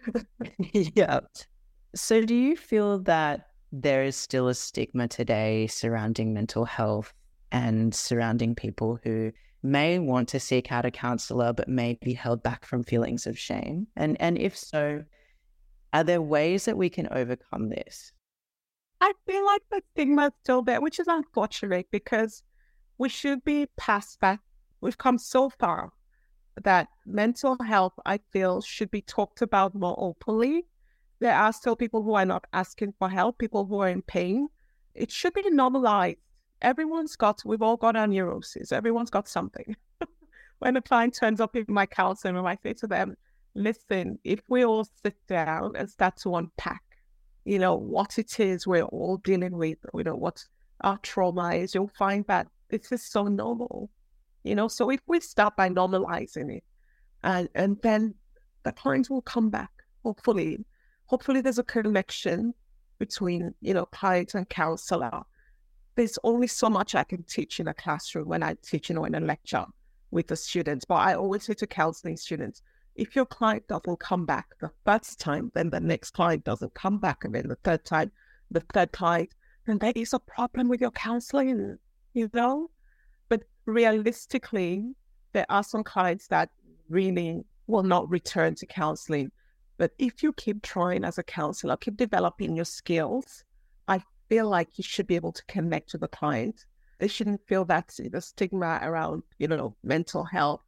yeah. 0.73 1.21
So 1.95 2.21
do 2.23 2.35
you 2.35 2.57
feel 2.57 2.99
that 3.05 3.49
there 3.73 4.03
is 4.03 4.17
still 4.17 4.49
a 4.49 4.55
stigma 4.55 5.09
today 5.09 5.67
surrounding 5.67 6.35
mental 6.35 6.67
health 6.67 7.15
and 7.53 7.95
surrounding 7.95 8.55
people 8.55 8.99
who 9.03 9.33
may 9.67 9.99
want 9.99 10.29
to 10.31 10.41
seek 10.41 10.73
out 10.73 10.85
a 10.85 10.91
counselor 10.91 11.53
but 11.53 11.69
may 11.69 11.99
be 12.01 12.15
held 12.15 12.43
back 12.43 12.65
from 12.65 12.85
feelings 12.85 13.27
of 13.27 13.39
shame? 13.39 13.87
And 13.97 14.17
and 14.21 14.39
if 14.39 14.57
so, 14.57 15.05
are 15.93 16.05
there 16.05 16.23
ways 16.23 16.65
that 16.65 16.77
we 16.77 16.89
can 16.89 17.09
overcome 17.11 17.69
this? 17.69 18.13
I 19.01 19.13
feel 19.27 19.45
like 19.45 19.63
the 19.71 19.83
stigma 19.93 20.27
is 20.27 20.33
still 20.43 20.63
there, 20.63 20.81
which 20.81 20.99
is 20.99 21.07
unfortunate 21.07 21.87
because 21.91 22.43
we 22.99 23.09
should 23.09 23.45
be 23.45 23.67
past 23.77 24.21
that. 24.21 24.41
We've 24.81 24.99
come 24.99 25.19
so 25.19 25.51
far 25.51 25.93
that 26.63 26.89
mental 27.05 27.57
health, 27.63 27.93
I 28.07 28.21
feel, 28.33 28.61
should 28.61 28.91
be 28.91 29.03
talked 29.03 29.43
about 29.43 29.75
more 29.75 29.95
openly. 29.99 30.67
There 31.21 31.35
are 31.35 31.53
still 31.53 31.77
people 31.77 32.03
who 32.03 32.15
are 32.15 32.25
not 32.25 32.47
asking 32.53 32.95
for 32.99 33.09
help, 33.09 33.39
people 33.39 33.67
who 33.67 33.81
are 33.81 33.89
in 33.89 34.03
pain. 34.03 34.49
It 34.95 35.11
should 35.11 35.35
be 35.35 35.49
normalized. 35.51 36.19
Everyone's 36.63 37.17
got, 37.17 37.43
we've 37.45 37.63
all 37.63 37.77
got 37.77 37.97
our 37.97 38.07
neuroses. 38.07 38.73
Everyone's 38.73 39.11
got 39.11 39.29
something. 39.29 39.77
when 40.59 40.77
a 40.77 40.83
client 40.83 41.15
turns 41.15 41.41
up 41.41 41.55
in 41.55 41.65
my 41.69 41.87
counseling, 41.87 42.37
I 42.37 42.57
say 42.63 42.73
to 42.75 42.87
them, 42.87 43.17
listen, 43.55 44.19
if 44.25 44.41
we 44.49 44.65
all 44.65 44.87
sit 45.03 45.17
down 45.29 45.77
and 45.77 45.89
start 45.89 46.17
to 46.19 46.37
unpack 46.37 46.83
you 47.47 47.61
know, 47.61 47.77
what 47.77 48.19
it 48.19 48.41
is 48.41 48.67
we're 48.67 48.83
all 48.83 49.19
dealing 49.19 49.57
with, 49.57 49.79
you 49.95 50.03
know, 50.03 50.17
what 50.17 50.45
our 50.81 50.99
trauma 50.99 51.55
is, 51.55 51.75
you'll 51.75 51.91
find 51.97 52.27
that 52.27 52.49
this 52.71 52.91
is 52.91 53.05
so 53.05 53.29
normal. 53.29 53.89
You 54.43 54.57
know, 54.57 54.67
so 54.67 54.91
if 54.91 55.01
we 55.07 55.21
start 55.21 55.57
by 55.57 55.69
normalizing 55.71 56.57
it 56.57 56.65
and 57.23 57.49
and 57.55 57.81
then 57.83 58.15
the 58.65 58.73
clients 58.73 59.09
will 59.09 59.23
come 59.23 59.49
back, 59.49 59.71
hopefully. 60.05 60.65
Hopefully 61.07 61.41
there's 61.41 61.61
a 61.61 61.65
connection 61.65 62.53
between, 62.99 63.55
you 63.61 63.75
know, 63.75 63.87
client 63.87 64.35
and 64.35 64.49
counselor. 64.49 65.23
There's 65.97 66.19
only 66.23 66.47
so 66.47 66.69
much 66.69 66.95
I 66.95 67.05
can 67.05 67.23
teach 67.25 67.59
in 67.59 67.69
a 67.69 67.75
classroom 67.75 68.29
when 68.29 68.43
I 68.43 68.57
teach, 68.63 68.89
you 68.89 68.95
know, 68.95 69.05
in 69.05 69.15
a 69.15 69.21
lecture 69.21 69.65
with 70.11 70.29
the 70.29 70.37
students. 70.37 70.85
But 70.85 70.97
I 70.97 71.15
always 71.15 71.45
say 71.45 71.55
to 71.55 71.67
counseling 71.67 72.17
students, 72.17 72.63
if 72.95 73.17
your 73.17 73.27
client 73.27 73.67
doesn't 73.69 73.99
come 74.01 74.25
back 74.25 74.47
the 74.61 74.71
first 74.85 75.19
time, 75.19 75.51
then 75.55 75.71
the 75.71 75.81
next 75.81 76.11
client 76.11 76.45
doesn't 76.45 76.75
come 76.75 76.99
back. 76.99 77.25
And 77.25 77.35
then 77.35 77.49
the 77.49 77.59
third 77.65 77.85
time, 77.85 78.13
the 78.51 78.61
third 78.73 78.93
client, 78.93 79.31
then 79.67 79.79
there 79.79 79.93
is 79.97 80.13
a 80.13 80.19
problem 80.19 80.69
with 80.69 80.81
your 80.81 80.93
counseling, 80.93 81.79
you 82.15 82.31
know? 82.33 82.71
But 83.29 83.43
realistically, 83.65 84.95
there 85.33 85.47
are 85.49 85.65
some 85.65 85.83
clients 85.83 86.29
that 86.29 86.51
really 86.89 87.45
will 87.67 87.83
not 87.83 88.09
return 88.09 88.55
to 88.57 88.67
counseling. 88.67 89.33
But 89.79 89.93
if 89.99 90.23
you 90.23 90.33
keep 90.33 90.63
trying 90.63 91.05
as 91.05 91.19
a 91.19 91.23
counselor, 91.23 91.77
keep 91.77 91.97
developing 91.97 92.57
your 92.57 92.65
skills, 92.65 93.45
feel 94.29 94.49
like 94.49 94.77
you 94.77 94.85
should 94.85 95.07
be 95.07 95.17
able 95.17 95.33
to 95.33 95.45
connect 95.47 95.91
to 95.91 95.99
the 95.99 96.09
client. 96.09 96.65
They 96.99 97.09
shouldn't 97.09 97.47
feel 97.47 97.65
that 97.67 97.93
the 97.99 98.21
stigma 98.21 98.81
around, 98.83 99.23
you 99.39 99.49
know, 99.49 99.77
mental 99.83 100.25
health, 100.25 100.63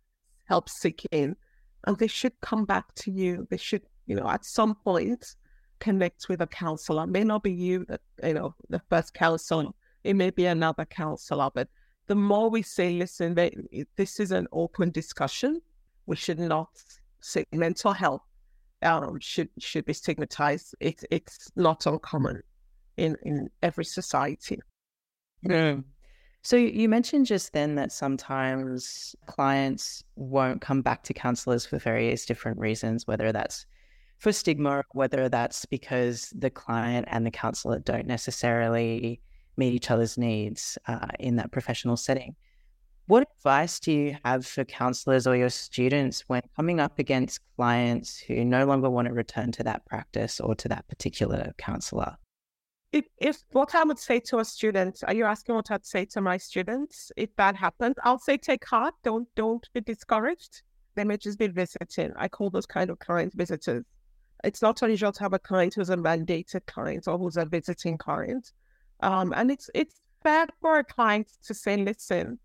help 0.45 0.69
seeking 0.69 1.37
and 1.85 1.99
they 1.99 2.07
should 2.07 2.33
come 2.41 2.65
back 2.65 2.95
to 2.97 3.11
you. 3.11 3.47
They 3.51 3.57
should, 3.57 3.83
you 4.07 4.17
know, 4.17 4.29
at 4.29 4.45
some 4.45 4.75
point 4.75 5.37
connect 5.79 6.29
with 6.29 6.41
a 6.41 6.47
counselor. 6.47 7.05
It 7.05 7.11
may 7.11 7.25
not 7.25 7.43
be 7.43 7.53
you 7.53 7.85
that, 7.89 8.01
you 8.23 8.35
know, 8.35 8.55
the 8.69 8.81
first 8.91 9.15
counselor. 9.15 9.71
It 10.05 10.15
may 10.15 10.31
be 10.31 10.47
another 10.47 10.85
counselor. 10.85 11.51
But 11.55 11.69
the 12.07 12.15
more 12.15 12.51
we 12.51 12.63
say, 12.63 12.95
listen, 12.95 13.35
they, 13.35 13.55
this 13.97 14.19
is 14.19 14.33
an 14.33 14.49
open 14.53 14.91
discussion. 14.91 15.61
We 16.07 16.17
should 16.17 16.39
not 16.39 16.71
say 17.21 17.45
mental 17.53 17.93
health 17.93 18.23
um, 18.83 19.19
should 19.21 19.51
should 19.59 19.85
be 19.85 19.93
stigmatized. 19.93 20.75
It, 20.81 21.05
it's 21.11 21.51
not 21.57 21.87
uncommon 21.87 22.43
in, 22.99 23.17
in 23.23 23.49
every 23.63 23.85
society. 23.85 24.59
Mm. 25.47 25.85
So 26.43 26.57
you 26.57 26.89
mentioned 26.89 27.27
just 27.27 27.53
then 27.53 27.75
that 27.75 27.93
sometimes 27.93 29.15
clients 29.27 30.03
won't 30.17 30.61
come 30.61 30.83
back 30.83 31.03
to 31.05 31.15
counselors 31.15 31.67
for 31.67 31.79
various 31.79 32.25
different 32.27 32.59
reasons, 32.59 33.07
whether 33.07 33.33
that's 33.33 33.67
for 34.19 34.33
stigma, 34.33 34.83
whether 34.93 35.29
that's 35.29 35.65
because 35.67 36.33
the 36.37 36.51
client 36.51 37.07
and 37.11 37.27
the 37.27 37.31
counselor 37.31 37.79
don't 37.79 38.07
necessarily 38.07 39.21
meet 39.57 39.75
each 39.75 39.91
other's 39.91 40.17
needs 40.17 40.79
uh, 40.87 41.09
in 41.19 41.37
that 41.37 41.53
professional 41.53 41.97
setting. 41.97 42.35
What 43.07 43.27
advice 43.39 43.81
do 43.81 43.91
you 43.93 44.17
have 44.25 44.47
for 44.47 44.65
counselors 44.65 45.27
or 45.27 45.35
your 45.35 45.51
students 45.51 46.25
when 46.29 46.43
coming 46.57 46.79
up 46.79 46.99
against 46.99 47.41
clients 47.57 48.19
who 48.19 48.45
no 48.45 48.67
longer 48.67 48.91
want 48.91 49.09
to 49.09 49.15
return 49.15 49.51
to 49.53 49.65
that 49.65 49.87
practice 49.87 50.41
or 50.41 50.55
to 50.57 50.69
that 50.69 50.87
particular 50.89 51.53
counselor? 51.59 52.17
If, 52.93 53.07
if 53.19 53.43
what 53.53 53.75
I 53.75 53.85
would 53.85 53.99
say 53.99 54.21
to 54.21 54.39
a 54.39 54.45
student, 54.45 55.03
are 55.07 55.15
you 55.15 55.25
asking 55.25 55.55
what 55.55 55.71
I'd 55.71 55.85
say 55.85 56.05
to 56.07 56.21
my 56.21 56.37
students 56.39 57.13
if 57.17 57.35
that 57.37 57.55
happened? 57.55 57.97
I'll 58.03 58.19
say 58.19 58.37
take 58.37 58.65
heart, 58.65 58.95
don't 59.05 59.29
don't 59.35 59.67
be 59.75 59.81
discouraged. 59.81 60.63
They 60.95 61.05
may 61.05 61.17
just 61.17 61.39
be 61.39 61.49
visiting. 61.49 62.13
I 62.17 62.29
call 62.29 62.51
those 62.51 62.67
kind 62.67 62.91
of 62.91 62.99
clients 62.99 63.35
visitors. 63.35 63.85
It's 64.43 64.63
not 64.63 64.83
unusual 64.83 65.13
to 65.13 65.23
have 65.23 65.35
a 65.35 65.39
client 65.39 65.75
who's 65.75 65.91
a 65.91 65.97
mandated 65.97 66.65
client 66.67 67.07
or 67.07 67.19
who's 67.19 67.37
a 67.37 67.45
visiting 67.45 67.99
client. 67.99 68.53
Um, 69.01 69.33
and 69.37 69.51
it's 69.51 69.69
it's 69.75 70.01
fair 70.23 70.47
for 70.61 70.79
a 70.79 70.85
client 70.85 71.29
to 71.45 71.55
say, 71.55 71.77
listen, 71.77 72.39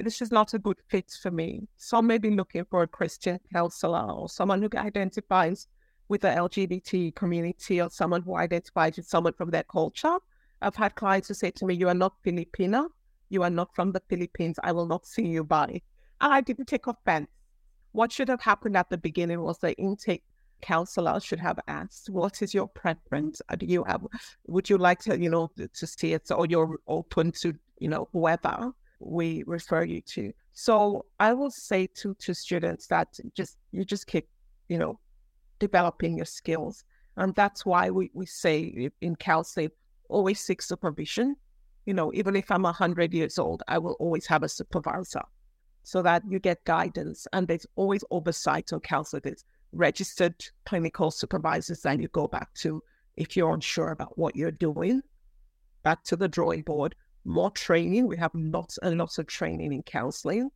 this 0.00 0.20
is 0.20 0.32
not 0.32 0.54
a 0.54 0.58
good 0.58 0.78
fit 0.88 1.10
for 1.22 1.30
me. 1.30 1.68
Some 1.76 2.08
may 2.08 2.18
be 2.18 2.30
looking 2.30 2.64
for 2.64 2.82
a 2.82 2.88
Christian 2.88 3.38
counselor 3.52 4.10
or 4.10 4.28
someone 4.28 4.60
who 4.60 4.68
identifies 4.76 5.68
with 6.08 6.22
the 6.22 6.28
LGBT 6.28 7.14
community 7.14 7.80
or 7.80 7.90
someone 7.90 8.22
who 8.22 8.36
identifies 8.36 8.98
as 8.98 9.08
someone 9.08 9.34
from 9.34 9.50
their 9.50 9.64
culture. 9.64 10.16
I've 10.60 10.76
had 10.76 10.94
clients 10.94 11.28
who 11.28 11.34
say 11.34 11.50
to 11.52 11.66
me, 11.66 11.74
You 11.74 11.88
are 11.88 11.94
not 11.94 12.14
Filipina. 12.24 12.86
You 13.28 13.42
are 13.42 13.50
not 13.50 13.74
from 13.74 13.92
the 13.92 14.02
Philippines. 14.08 14.58
I 14.62 14.72
will 14.72 14.86
not 14.86 15.06
see 15.06 15.26
you 15.26 15.44
by. 15.44 15.82
I 16.20 16.40
didn't 16.40 16.66
take 16.66 16.86
offense. 16.86 17.28
What 17.92 18.10
should 18.12 18.28
have 18.28 18.40
happened 18.40 18.76
at 18.76 18.90
the 18.90 18.98
beginning 18.98 19.40
was 19.40 19.58
the 19.58 19.74
intake 19.76 20.24
counselor 20.60 21.20
should 21.20 21.40
have 21.40 21.58
asked, 21.68 22.10
What 22.10 22.42
is 22.42 22.54
your 22.54 22.68
preference? 22.68 23.40
Uh, 23.48 23.56
do 23.56 23.66
you 23.66 23.84
have, 23.84 24.06
would 24.46 24.68
you 24.68 24.78
like 24.78 25.00
to, 25.00 25.18
you 25.18 25.30
know, 25.30 25.50
to 25.56 25.86
see 25.86 26.12
it 26.14 26.30
or 26.30 26.46
you're 26.46 26.78
open 26.86 27.32
to, 27.32 27.54
you 27.78 27.88
know, 27.88 28.08
whoever 28.12 28.72
we 29.00 29.44
refer 29.46 29.84
you 29.84 30.00
to? 30.00 30.32
So 30.52 31.04
I 31.20 31.32
will 31.34 31.50
say 31.50 31.86
to, 31.98 32.14
to 32.14 32.34
students 32.34 32.86
that 32.88 33.08
just, 33.34 33.56
you 33.70 33.84
just 33.84 34.06
keep, 34.06 34.28
you 34.68 34.78
know, 34.78 34.98
developing 35.58 36.16
your 36.16 36.26
skills. 36.26 36.84
And 37.16 37.34
that's 37.34 37.66
why 37.66 37.90
we, 37.90 38.10
we 38.14 38.26
say 38.26 38.90
in 39.00 39.16
CalSafe, 39.16 39.70
always 40.08 40.40
seek 40.40 40.62
supervision. 40.62 41.36
You 41.86 41.94
know, 41.94 42.12
even 42.14 42.36
if 42.36 42.50
I'm 42.50 42.62
100 42.62 43.14
years 43.14 43.38
old, 43.38 43.62
I 43.68 43.78
will 43.78 43.96
always 43.98 44.26
have 44.26 44.42
a 44.42 44.48
supervisor. 44.48 45.22
so 45.82 46.02
that 46.02 46.22
you 46.28 46.38
get 46.38 46.64
guidance 46.64 47.26
and 47.32 47.48
there's 47.48 47.66
always 47.76 48.04
oversight 48.10 48.72
on 48.72 48.80
counselors, 48.80 49.44
registered 49.72 50.34
clinical 50.66 51.10
supervisors 51.10 51.80
that 51.82 51.98
you 52.00 52.08
go 52.08 52.28
back 52.28 52.52
to 52.54 52.82
if 53.16 53.36
you're 53.36 53.54
unsure 53.54 53.90
about 53.90 54.16
what 54.18 54.36
you're 54.36 54.50
doing. 54.50 55.02
Back 55.82 56.04
to 56.04 56.16
the 56.16 56.28
drawing 56.28 56.62
board, 56.62 56.94
more 57.24 57.50
training. 57.50 58.06
We 58.06 58.16
have 58.18 58.32
lots 58.34 58.78
and 58.82 58.98
lots 58.98 59.18
of 59.18 59.26
training 59.26 59.72
in 59.72 59.82
counseling 59.82 60.50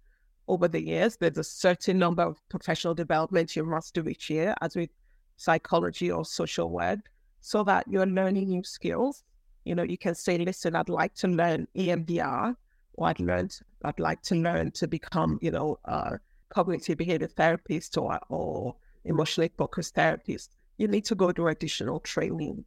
over 0.49 0.69
the 0.69 0.83
years. 0.83 1.17
There's 1.17 1.39
a 1.39 1.45
certain 1.45 1.99
number 1.99 2.23
of 2.23 2.41
professional 2.49 2.95
development 2.95 3.57
you 3.57 3.65
must 3.65 3.95
do 3.95 4.09
each 4.09 4.31
year, 4.31 4.55
as 4.61 4.77
with 4.77 4.91
psychology 5.37 6.11
or 6.11 6.25
social 6.25 6.71
work, 6.71 7.01
so 7.41 7.65
that 7.65 7.87
you're 7.89 8.07
learning 8.07 8.49
new 8.49 8.65
skills. 8.65 9.25
You 9.65 9.75
know, 9.75 9.83
you 9.83 9.99
can 9.99 10.15
say, 10.15 10.39
listen, 10.39 10.75
I'd 10.75 10.89
like 10.89 11.15
to 11.15 11.29
learn 11.29 11.69
EMDR, 11.77 12.57
or 12.95 13.09
I'd 13.09 13.21
learned, 13.21 13.59
I'd 13.85 14.01
like 14.01 14.23
to 14.23 14.35
learn 14.35 14.71
to 14.73 14.89
become, 14.89 15.39
you 15.41 15.51
know, 15.51 15.79
a 15.85 16.19
cognitive 16.49 16.99
behavior 16.99 17.29
therapist 17.29 17.97
or, 17.97 18.19
or 18.29 18.77
emotionally 19.05 19.51
focused 19.57 19.95
therapist. 19.95 20.57
You 20.79 20.89
need 20.89 21.05
to 21.07 21.15
go 21.15 21.33
do 21.33 21.49
additional 21.49 22.01
training, 22.01 22.65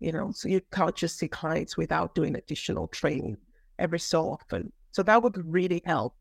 you 0.00 0.12
know, 0.12 0.32
so 0.32 0.48
you 0.48 0.60
can't 0.72 0.96
just 0.96 1.18
see 1.18 1.28
clients 1.28 1.76
without 1.76 2.14
doing 2.14 2.36
additional 2.36 2.88
training 2.88 3.36
every 3.78 4.00
so 4.00 4.30
often. 4.30 4.72
So 4.90 5.02
that 5.04 5.22
would 5.22 5.38
really 5.46 5.82
help, 5.84 6.14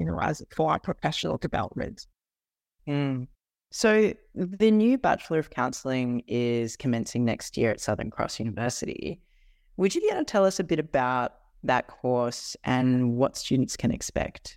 you 0.00 0.06
know, 0.06 0.18
as 0.18 0.42
for 0.50 0.70
our 0.70 0.80
professional 0.80 1.36
development. 1.36 2.06
Mm. 2.88 3.28
So 3.70 4.14
the 4.34 4.70
new 4.70 4.96
Bachelor 4.96 5.38
of 5.38 5.50
Counselling 5.50 6.22
is 6.26 6.74
commencing 6.74 7.24
next 7.24 7.58
year 7.58 7.70
at 7.70 7.80
Southern 7.80 8.10
Cross 8.10 8.40
University. 8.40 9.20
Would 9.76 9.94
you 9.94 10.00
be 10.00 10.08
able 10.08 10.20
to 10.20 10.24
tell 10.24 10.46
us 10.46 10.58
a 10.58 10.64
bit 10.64 10.78
about 10.78 11.34
that 11.64 11.86
course 11.86 12.56
and 12.64 13.14
what 13.14 13.36
students 13.36 13.76
can 13.76 13.92
expect? 13.92 14.56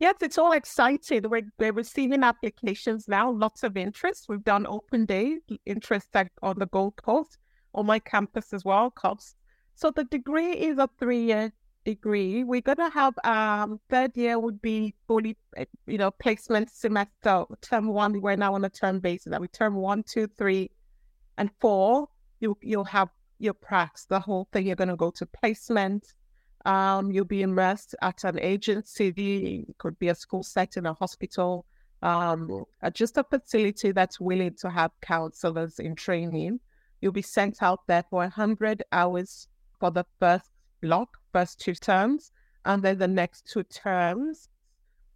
Yes, 0.00 0.16
it's 0.22 0.38
all 0.38 0.52
exciting. 0.52 1.28
We're, 1.28 1.52
we're 1.58 1.72
receiving 1.72 2.24
applications 2.24 3.06
now, 3.06 3.30
lots 3.30 3.62
of 3.62 3.76
interest. 3.76 4.26
We've 4.30 4.42
done 4.42 4.66
open 4.66 5.04
day, 5.04 5.38
interest 5.66 6.08
on 6.42 6.58
the 6.58 6.66
Gold 6.66 6.96
Coast, 6.96 7.36
on 7.74 7.84
my 7.84 7.98
campus 7.98 8.54
as 8.54 8.64
well, 8.64 8.90
COPS. 8.90 9.34
So 9.74 9.90
the 9.90 10.04
degree 10.04 10.52
is 10.52 10.78
a 10.78 10.88
three-year 10.98 11.52
degree. 11.84 12.44
We're 12.44 12.60
going 12.60 12.78
to 12.78 12.90
have 12.90 13.14
um, 13.24 13.80
third 13.88 14.16
year 14.16 14.38
would 14.38 14.60
be 14.62 14.94
fully, 15.06 15.36
eh, 15.56 15.64
you 15.86 15.98
know, 15.98 16.10
placement 16.10 16.70
semester. 16.70 17.44
Term 17.60 17.88
one, 17.88 18.20
we're 18.20 18.36
now 18.36 18.54
on 18.54 18.64
a 18.64 18.70
term 18.70 19.00
basis. 19.00 19.30
That 19.30 19.40
we 19.40 19.48
term 19.48 19.74
one, 19.74 20.02
two, 20.02 20.26
three, 20.26 20.70
and 21.38 21.50
four. 21.60 22.08
You 22.40 22.56
you'll 22.62 22.84
have 22.84 23.08
your 23.38 23.54
pracs, 23.54 24.06
the 24.08 24.20
whole 24.20 24.48
thing. 24.52 24.66
You're 24.66 24.76
going 24.76 24.88
to 24.88 24.96
go 24.96 25.10
to 25.12 25.26
placement. 25.26 26.14
Um, 26.64 27.10
you'll 27.10 27.26
be 27.26 27.42
immersed 27.42 27.94
at 28.00 28.24
an 28.24 28.38
agency. 28.40 29.66
It 29.68 29.78
could 29.78 29.98
be 29.98 30.08
a 30.08 30.14
school 30.14 30.42
setting, 30.42 30.86
a 30.86 30.94
hospital, 30.94 31.66
um, 32.02 32.64
uh, 32.82 32.90
just 32.90 33.18
a 33.18 33.24
facility 33.24 33.92
that's 33.92 34.18
willing 34.18 34.54
to 34.60 34.70
have 34.70 34.90
counselors 35.02 35.78
in 35.78 35.94
training. 35.94 36.60
You'll 37.00 37.12
be 37.12 37.22
sent 37.22 37.62
out 37.62 37.80
there 37.86 38.04
for 38.08 38.20
100 38.20 38.82
hours 38.92 39.46
for 39.78 39.90
the 39.90 40.06
first 40.18 40.50
block, 40.80 41.18
first 41.34 41.60
two 41.60 41.74
terms. 41.74 42.30
And 42.64 42.82
then 42.82 42.98
the 42.98 43.08
next 43.08 43.50
two 43.52 43.64
terms, 43.64 44.48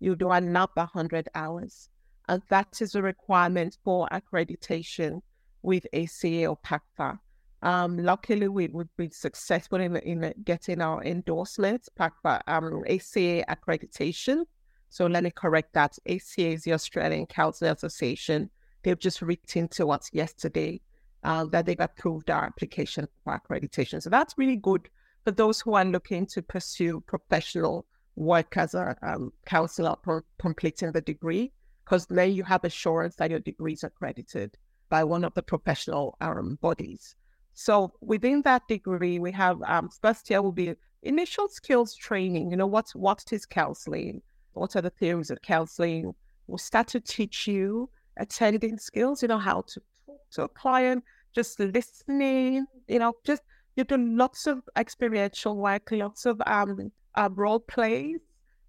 you 0.00 0.16
do 0.16 0.30
another 0.30 0.72
100 0.75 1.28
hours. 1.34 1.88
And 2.28 2.42
that 2.50 2.82
is 2.82 2.94
a 2.94 3.02
requirement 3.02 3.78
for 3.84 4.06
accreditation 4.12 5.22
with 5.62 5.87
ACA 5.94 6.46
or 6.46 6.58
PACFA. 6.58 7.18
Um, 7.62 7.98
luckily, 7.98 8.48
we, 8.48 8.68
we've 8.68 8.96
been 8.96 9.10
successful 9.10 9.80
in, 9.80 9.96
in 9.96 10.34
getting 10.44 10.80
our 10.82 11.02
endorsement, 11.02 11.88
PACFA, 11.98 12.42
um, 12.46 12.84
ACA 12.87 13.44
accreditation. 13.48 14.44
So 14.90 15.06
let 15.06 15.25
me 15.25 15.30
correct 15.30 15.72
that. 15.75 15.98
ACA 16.06 16.48
is 16.48 16.62
the 16.64 16.72
Australian 16.75 17.26
Counselling 17.26 17.72
Association. 17.72 18.50
They've 18.82 18.98
just 18.98 19.22
written 19.22 19.68
to 19.68 19.90
us 19.90 20.10
yesterday 20.12 20.80
uh, 21.25 21.46
that 21.46 21.66
they've 21.66 21.80
approved 21.80 22.30
our 22.30 22.44
application 22.44 23.08
for 23.25 23.40
accreditation. 23.40 24.02
So 24.02 24.10
that's 24.10 24.34
really 24.36 24.56
good 24.56 24.88
for 25.28 25.32
those 25.32 25.60
who 25.60 25.75
are 25.75 25.84
looking 25.84 26.25
to 26.25 26.41
pursue 26.41 27.02
professional 27.06 27.84
work 28.17 28.56
as 28.56 28.73
a 28.73 28.97
um, 29.02 29.30
counselor 29.45 29.95
for 30.02 30.25
completing 30.38 30.91
the 30.93 31.02
degree, 31.02 31.52
because 31.84 32.06
then 32.06 32.32
you 32.32 32.43
have 32.45 32.64
assurance 32.64 33.14
that 33.17 33.28
your 33.30 33.41
degree 33.41 33.75
is 33.75 33.84
accredited 33.84 34.56
by 34.88 35.04
one 35.04 35.25
of 35.25 35.34
the 35.34 35.43
professional 35.43 36.17
um, 36.23 36.58
bodies. 36.62 37.14
So 37.52 37.93
within 38.00 38.41
that 38.43 38.67
degree, 38.69 39.19
we 39.19 39.30
have 39.32 39.60
um, 39.67 39.91
first 40.00 40.30
year 40.30 40.41
will 40.41 40.50
be 40.50 40.75
initial 41.02 41.47
skills 41.49 41.95
training. 41.95 42.50
You 42.50 42.56
know, 42.56 42.67
what 42.67 42.88
what 42.95 43.23
is 43.30 43.45
counseling? 43.45 44.23
What 44.54 44.76
are 44.76 44.82
the 44.82 44.88
theories 44.99 45.30
of 45.30 45.43
counseling? 45.43 46.14
We'll 46.47 46.56
start 46.56 46.86
to 46.88 47.00
teach 47.00 47.47
you 47.47 47.91
attending 48.17 48.78
skills. 48.78 49.21
You 49.21 49.28
know, 49.28 49.36
how 49.36 49.60
to 49.73 49.80
talk 50.06 50.30
to 50.30 50.43
a 50.45 50.49
client, 50.49 51.04
just 51.34 51.60
listening. 51.60 52.64
You 52.86 53.00
know, 53.00 53.12
just 53.26 53.43
you 53.78 53.84
do 53.84 53.97
lots 53.97 54.49
of 54.49 54.60
experiential 54.76 55.56
work, 55.56 55.93
lots 55.93 56.26
of 56.26 56.43
um, 56.47 56.91
uh, 57.14 57.28
role 57.32 57.60
plays. 57.60 58.19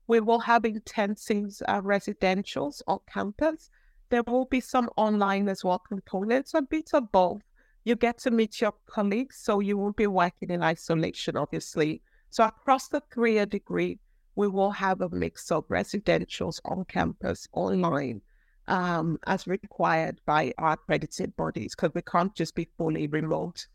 We 0.05 0.19
will 0.19 0.37
have 0.37 0.65
intensive 0.65 1.59
uh, 1.67 1.81
residentials 1.81 2.83
on 2.85 2.99
campus. 3.11 3.71
There 4.09 4.21
will 4.21 4.45
be 4.45 4.59
some 4.59 4.87
online 4.97 5.49
as 5.49 5.63
well 5.63 5.79
components, 5.79 6.53
a 6.53 6.61
bit 6.61 6.91
of 6.93 7.11
both. 7.11 7.41
You 7.85 7.95
get 7.95 8.19
to 8.19 8.29
meet 8.29 8.61
your 8.61 8.75
colleagues, 8.85 9.37
so 9.37 9.61
you 9.61 9.79
won't 9.79 9.97
be 9.97 10.05
working 10.05 10.51
in 10.51 10.61
isolation, 10.61 11.35
obviously. 11.37 12.03
So 12.29 12.43
across 12.43 12.89
the 12.89 13.01
three-year 13.11 13.47
degree, 13.47 13.97
we 14.35 14.47
will 14.47 14.69
have 14.69 15.01
a 15.01 15.09
mix 15.09 15.51
of 15.51 15.67
residentials 15.69 16.59
on 16.65 16.85
campus, 16.85 17.47
online, 17.53 18.21
um, 18.67 19.17
as 19.25 19.47
required 19.47 20.21
by 20.27 20.53
our 20.59 20.73
accredited 20.73 21.35
bodies, 21.35 21.73
because 21.73 21.95
we 21.95 22.03
can't 22.03 22.35
just 22.35 22.53
be 22.53 22.69
fully 22.77 23.07
remote 23.07 23.65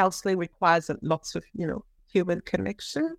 counseling 0.00 0.38
requires 0.38 0.90
lots 1.02 1.34
of, 1.34 1.44
you 1.60 1.66
know, 1.66 1.84
human 2.12 2.40
connection. 2.52 3.16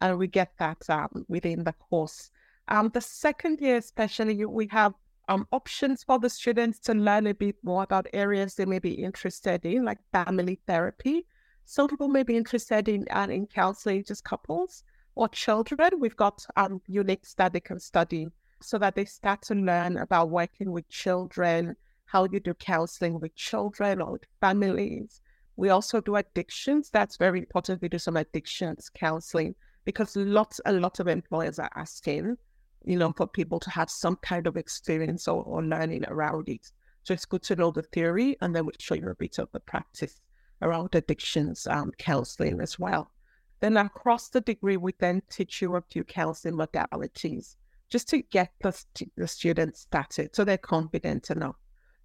And 0.00 0.18
we 0.18 0.26
get 0.28 0.52
that 0.58 0.80
um, 0.90 1.24
within 1.28 1.64
the 1.64 1.72
course. 1.72 2.30
Um, 2.68 2.90
the 2.92 3.00
second 3.00 3.60
year, 3.60 3.78
especially, 3.78 4.44
we 4.44 4.68
have 4.70 4.92
um, 5.28 5.46
options 5.52 6.04
for 6.04 6.18
the 6.18 6.30
students 6.30 6.78
to 6.80 6.92
learn 6.94 7.26
a 7.26 7.34
bit 7.34 7.56
more 7.62 7.82
about 7.82 8.06
areas 8.12 8.54
they 8.54 8.66
may 8.66 8.78
be 8.78 8.92
interested 8.92 9.64
in, 9.64 9.84
like 9.84 9.98
family 10.12 10.60
therapy. 10.66 11.26
Some 11.64 11.88
people 11.88 12.08
may 12.08 12.22
be 12.22 12.36
interested 12.36 12.88
in 12.88 13.06
uh, 13.10 13.26
in 13.30 13.46
counseling 13.46 14.04
just 14.04 14.24
couples 14.24 14.84
or 15.14 15.28
children. 15.28 15.90
We've 15.98 16.22
got 16.26 16.46
um, 16.56 16.80
units 16.86 17.34
that 17.34 17.52
they 17.52 17.60
can 17.60 17.80
study 17.80 18.28
so 18.60 18.78
that 18.78 18.94
they 18.94 19.06
start 19.06 19.42
to 19.48 19.54
learn 19.54 19.96
about 19.96 20.30
working 20.30 20.72
with 20.72 20.88
children, 20.88 21.76
how 22.04 22.22
you 22.32 22.40
do 22.40 22.54
counseling 22.54 23.20
with 23.20 23.34
children 23.34 24.00
or 24.02 24.12
with 24.12 24.26
families, 24.40 25.20
we 25.58 25.70
also 25.70 26.00
do 26.00 26.14
addictions. 26.14 26.88
That's 26.88 27.16
very 27.16 27.40
important. 27.40 27.82
We 27.82 27.88
do 27.88 27.98
some 27.98 28.16
addictions 28.16 28.88
counseling 28.94 29.56
because 29.84 30.14
lots 30.14 30.60
and 30.64 30.80
lots 30.80 31.00
of 31.00 31.08
employers 31.08 31.58
are 31.58 31.70
asking, 31.74 32.36
you 32.84 32.96
know, 32.96 33.12
for 33.16 33.26
people 33.26 33.58
to 33.60 33.70
have 33.70 33.90
some 33.90 34.14
kind 34.22 34.46
of 34.46 34.56
experience 34.56 35.26
or, 35.26 35.42
or 35.42 35.64
learning 35.64 36.04
around 36.06 36.48
it. 36.48 36.70
So 37.02 37.12
it's 37.12 37.24
good 37.24 37.42
to 37.42 37.56
know 37.56 37.72
the 37.72 37.82
theory 37.82 38.36
and 38.40 38.54
then 38.54 38.66
we'll 38.66 38.76
show 38.78 38.94
you 38.94 39.08
a 39.08 39.16
bit 39.16 39.38
of 39.38 39.50
the 39.50 39.58
practice 39.58 40.20
around 40.62 40.94
addictions 40.94 41.66
um, 41.66 41.90
counseling 41.98 42.60
as 42.60 42.78
well. 42.78 43.10
Then 43.58 43.78
across 43.78 44.28
the 44.28 44.40
degree, 44.40 44.76
we 44.76 44.94
then 45.00 45.22
teach 45.28 45.60
you 45.60 45.74
a 45.74 45.82
few 45.90 46.04
counseling 46.04 46.54
modalities 46.54 47.56
just 47.90 48.08
to 48.10 48.22
get 48.22 48.52
the, 48.60 48.80
the 49.16 49.26
students 49.26 49.80
started 49.80 50.36
so 50.36 50.44
they're 50.44 50.56
confident 50.56 51.30
enough 51.30 51.56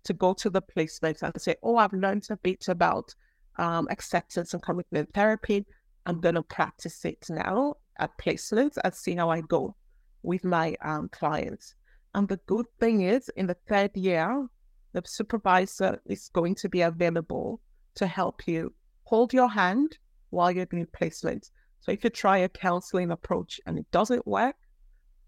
to 0.06 0.13
go 0.13 0.34
to 0.34 0.50
the 0.50 0.62
placement 0.62 1.22
and 1.22 1.39
say, 1.39 1.56
oh, 1.62 1.78
I've 1.78 1.94
learned 1.94 2.26
a 2.32 2.38
bit 2.38 2.68
about 2.68 3.13
um, 3.58 3.88
acceptance 3.89 4.54
and 4.54 4.63
commitment 4.63 5.13
therapy. 5.13 5.66
I'm 6.06 6.20
going 6.20 6.36
to 6.36 6.44
practice 6.44 7.06
it 7.06 7.26
now 7.30 7.76
at 7.98 8.18
placements 8.18 8.78
and 8.84 8.94
see 8.94 9.16
how 9.16 9.30
I 9.30 9.42
go 9.42 9.76
with 10.22 10.44
my 10.44 10.76
um, 10.84 11.10
clients. 11.10 11.76
And 12.16 12.28
the 12.28 12.39
good 12.46 12.66
thing 12.80 13.02
is, 13.02 13.30
in 13.36 13.48
the 13.48 13.58
third 13.68 13.96
year, 13.96 14.48
the 14.94 15.02
supervisor 15.06 16.00
is 16.06 16.30
going 16.34 16.56
to 16.56 16.70
be 16.70 16.82
available 16.82 17.60
to 17.96 18.08
help 18.08 18.48
you 18.48 18.74
hold 19.04 19.34
your 19.34 19.50
hand 19.50 19.98
while 20.30 20.52
you're 20.52 20.66
doing 20.66 20.88
placements. 20.88 21.50
So 21.82 21.92
if 21.92 22.04
you 22.04 22.10
try 22.10 22.39
a 22.39 22.50
counseling 22.50 23.12
approach 23.12 23.60
and 23.66 23.78
it 23.78 23.89
doesn't 23.92 24.26
work, 24.28 24.56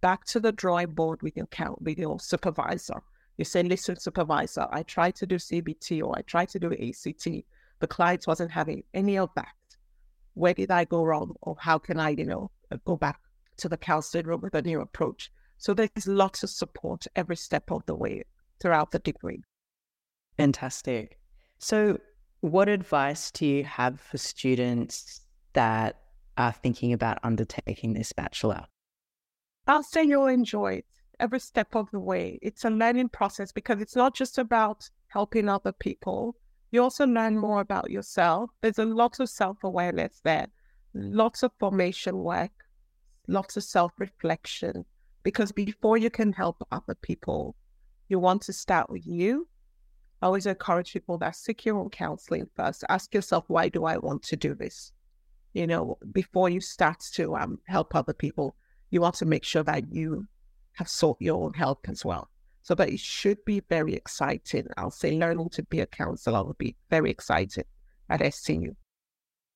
back 0.02 0.26
to 0.26 0.40
the 0.40 0.52
drawing 0.52 0.92
board 0.92 1.22
with 1.22 1.36
your 1.36 1.48
count 1.48 1.82
with 1.82 1.98
your 1.98 2.20
supervisor. 2.20 3.02
You 3.38 3.46
say, 3.46 3.64
listen, 3.64 4.00
supervisor, 4.00 4.68
I 4.72 4.84
tried 4.84 5.16
to 5.16 5.26
do 5.26 5.36
CBT 5.36 6.04
or 6.04 6.18
I 6.18 6.22
tried 6.22 6.50
to 6.50 6.60
do 6.60 6.72
ACT 6.72 7.28
the 7.86 7.96
client 7.96 8.26
wasn't 8.26 8.50
having 8.50 8.84
any 8.96 9.16
of 9.16 9.30
that. 9.36 9.54
Where 10.34 10.56
did 10.56 10.72
I 10.72 10.86
go 10.86 11.04
wrong? 11.04 11.36
Or 11.44 11.56
how 11.60 11.78
can 11.78 12.00
I, 12.00 12.10
you 12.10 12.26
know, 12.26 12.50
uh, 12.72 12.78
go 12.84 12.98
back 12.98 13.20
to 13.58 13.70
the 13.70 13.78
counseling 13.78 14.26
room 14.26 14.42
with 14.42 14.56
a 14.56 14.62
new 14.64 14.82
approach? 14.82 15.32
So 15.60 15.76
there's 15.76 16.08
lots 16.08 16.42
of 16.42 16.50
support 16.50 17.06
every 17.16 17.36
step 17.36 17.72
of 17.72 17.86
the 17.86 17.94
way 17.94 18.24
throughout 18.60 18.90
the 18.90 18.98
degree. 18.98 19.44
Fantastic. 20.36 21.20
So, 21.60 22.00
what 22.42 22.70
advice 22.70 23.30
do 23.30 23.46
you 23.46 23.64
have 23.64 24.02
for 24.02 24.18
students 24.18 25.22
that 25.54 26.00
are 26.38 26.54
thinking 26.54 26.92
about 26.92 27.20
undertaking 27.22 27.94
this 27.94 28.14
bachelor? 28.14 28.66
I'll 29.68 29.84
say 29.84 30.04
you'll 30.04 30.26
enjoy 30.26 30.74
it 30.80 30.86
every 31.20 31.40
step 31.40 31.76
of 31.76 31.92
the 31.92 32.00
way. 32.00 32.40
It's 32.42 32.66
a 32.66 32.72
learning 32.72 33.10
process 33.10 33.52
because 33.52 33.80
it's 33.80 33.96
not 33.96 34.16
just 34.16 34.40
about 34.40 34.90
helping 35.08 35.50
other 35.50 35.72
people. 35.72 36.36
You 36.76 36.84
also 36.84 37.08
learn 37.08 37.38
more 37.38 37.62
about 37.62 37.90
yourself. 37.90 38.50
There's 38.60 38.80
a 38.80 38.84
lot 38.84 39.22
of 39.22 39.30
self 39.30 39.64
awareness 39.64 40.20
there, 40.26 40.48
lots 40.94 41.42
of 41.42 41.54
formation 41.58 42.18
work, 42.18 42.52
lots 43.30 43.56
of 43.56 43.64
self 43.64 43.94
reflection. 43.98 44.84
Because 45.24 45.54
before 45.54 45.98
you 45.98 46.10
can 46.10 46.34
help 46.34 46.58
other 46.74 46.96
people, 46.96 47.56
you 48.10 48.20
want 48.20 48.42
to 48.42 48.52
start 48.52 48.90
with 48.90 49.08
you. 49.08 49.48
I 50.22 50.26
always 50.26 50.48
encourage 50.48 50.92
people 50.92 51.18
that 51.20 51.38
seek 51.38 51.64
your 51.64 51.78
own 51.78 51.92
counseling 51.92 52.50
first. 52.58 52.84
Ask 52.90 53.14
yourself, 53.14 53.46
why 53.48 53.70
do 53.70 53.86
I 53.86 53.96
want 53.96 54.24
to 54.24 54.36
do 54.36 54.54
this? 54.54 54.92
You 55.54 55.68
know, 55.68 55.98
before 56.12 56.50
you 56.50 56.60
start 56.60 57.00
to 57.14 57.38
um, 57.38 57.58
help 57.70 57.96
other 57.96 58.12
people, 58.12 58.54
you 58.90 59.00
want 59.00 59.16
to 59.16 59.26
make 59.26 59.46
sure 59.46 59.64
that 59.64 59.94
you 59.94 60.28
have 60.74 60.90
sought 60.90 61.22
your 61.22 61.42
own 61.42 61.54
help 61.54 61.88
as 61.88 62.04
well. 62.04 62.30
So 62.66 62.74
that 62.74 62.90
it 62.90 63.00
should 63.00 63.38
be 63.46 63.60
very 63.70 63.94
exciting. 63.94 64.66
I'll 64.76 64.90
say 64.90 65.12
learning 65.12 65.50
to 65.50 65.62
be 65.62 65.82
a 65.82 65.86
counselor 65.86 66.44
will 66.44 66.56
be 66.56 66.76
very 66.90 67.12
exciting 67.12 67.66
at 68.10 68.22
SCU. 68.22 68.76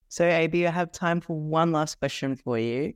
So, 0.10 0.30
Ebi, 0.30 0.68
I 0.68 0.70
have 0.70 0.92
time 0.92 1.20
for 1.20 1.36
one 1.36 1.72
last 1.72 2.00
question 2.00 2.36
for 2.36 2.60
you. 2.60 2.94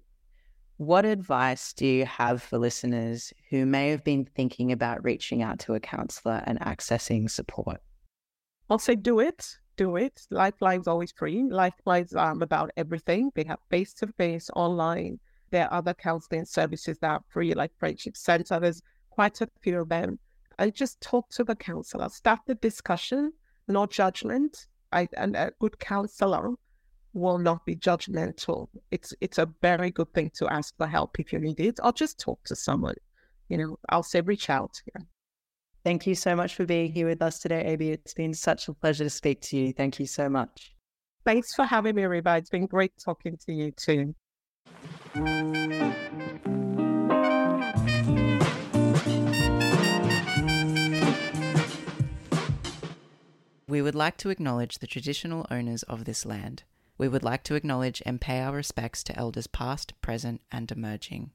What 0.78 1.06
advice 1.06 1.73
do 1.73 1.88
you 1.88 2.06
have 2.06 2.43
for 2.43 2.60
listeners 2.60 3.34
who 3.49 3.65
may 3.65 3.89
have 3.89 4.04
been 4.04 4.26
thinking 4.36 4.71
about 4.71 5.04
reaching 5.04 5.41
out 5.41 5.58
to 5.62 5.73
a 5.73 5.80
counselor 5.80 6.43
and 6.45 6.60
accessing 6.60 7.28
support? 7.28 7.82
I'll 8.69 8.78
say 8.78 8.93
do 8.93 9.19
it. 9.19 9.58
Do 9.78 9.95
it. 9.95 10.28
Lifeline's 10.30 10.88
always 10.88 11.12
free. 11.12 11.43
Lifeline's 11.49 12.15
um, 12.15 12.43
about 12.43 12.69
everything. 12.78 13.32
They 13.34 13.45
have 13.45 13.58
face 13.71 13.95
to 13.95 14.08
face, 14.15 14.52
online. 14.56 15.19
There 15.49 15.65
are 15.65 15.80
other 15.80 15.95
counseling 15.95 16.45
services 16.45 16.99
that 16.99 17.10
are 17.10 17.23
free, 17.30 17.56
like 17.56 17.71
Friendship 17.80 18.15
Center. 18.15 18.60
There's 18.60 18.84
quite 19.13 19.41
a 19.41 19.47
few 19.62 19.80
of 19.82 19.89
them. 19.89 20.17
I 20.58 20.69
just 20.69 20.99
talk 21.02 21.30
to 21.32 21.43
the 21.43 21.56
counselor, 21.56 22.10
start 22.10 22.39
the 22.47 22.56
discussion, 22.56 23.32
no 23.67 23.86
judgment. 23.86 24.67
I, 24.91 25.08
and 25.17 25.36
a 25.36 25.52
good 25.60 25.80
counselor 25.80 26.52
will 27.13 27.38
not 27.38 27.65
be 27.65 27.76
judgmental. 27.76 28.67
It's 28.91 29.13
it's 29.21 29.38
a 29.38 29.49
very 29.62 29.91
good 29.91 30.12
thing 30.13 30.32
to 30.36 30.47
ask 30.47 30.76
for 30.78 30.88
help 30.88 31.19
if 31.19 31.32
you 31.32 31.39
need 31.39 31.60
it, 31.60 31.80
or 31.84 31.91
just 31.91 32.19
talk 32.19 32.43
to 32.45 32.56
someone. 32.56 32.95
You 33.49 33.58
know, 33.58 33.80
I'll 33.89 34.04
say 34.04 34.21
reach 34.21 34.49
out. 34.49 34.82
Yeah. 34.93 35.04
Thank 35.84 36.08
you 36.08 36.15
so 36.15 36.36
much 36.36 36.56
for 36.56 36.65
being 36.65 36.91
here 36.91 37.08
with 37.08 37.21
us 37.21 37.39
today, 37.39 37.76
Ebi. 37.76 37.91
It's 37.91 38.13
been 38.13 38.34
such 38.34 38.67
a 38.67 38.73
pleasure 38.73 39.04
to 39.04 39.10
speak 39.10 39.41
to 39.41 39.58
you. 39.58 39.73
Thank 39.73 39.99
you 39.99 40.06
so 40.08 40.30
much. 40.30 40.73
Thanks 41.26 41.54
for 41.54 41.65
having 41.65 41.95
me, 41.95 42.04
River. 42.04 42.36
It's 42.38 42.49
been 42.49 42.67
great 42.67 42.93
talking 43.04 43.38
to 43.45 43.54
you 43.54 43.71
too. 43.71 44.15
We 53.73 53.81
would 53.81 53.95
like 53.95 54.17
to 54.17 54.29
acknowledge 54.29 54.77
the 54.77 54.86
traditional 54.86 55.47
owners 55.49 55.81
of 55.81 56.05
this 56.05 56.27
land. 56.27 56.62
We 56.99 57.07
would 57.07 57.23
like 57.23 57.41
to 57.45 57.55
acknowledge 57.55 58.03
and 58.05 58.21
pay 58.21 58.39
our 58.39 58.53
respects 58.53 59.01
to 59.05 59.17
elders 59.17 59.47
past, 59.47 59.99
present, 59.99 60.41
and 60.51 60.71
emerging. 60.71 61.31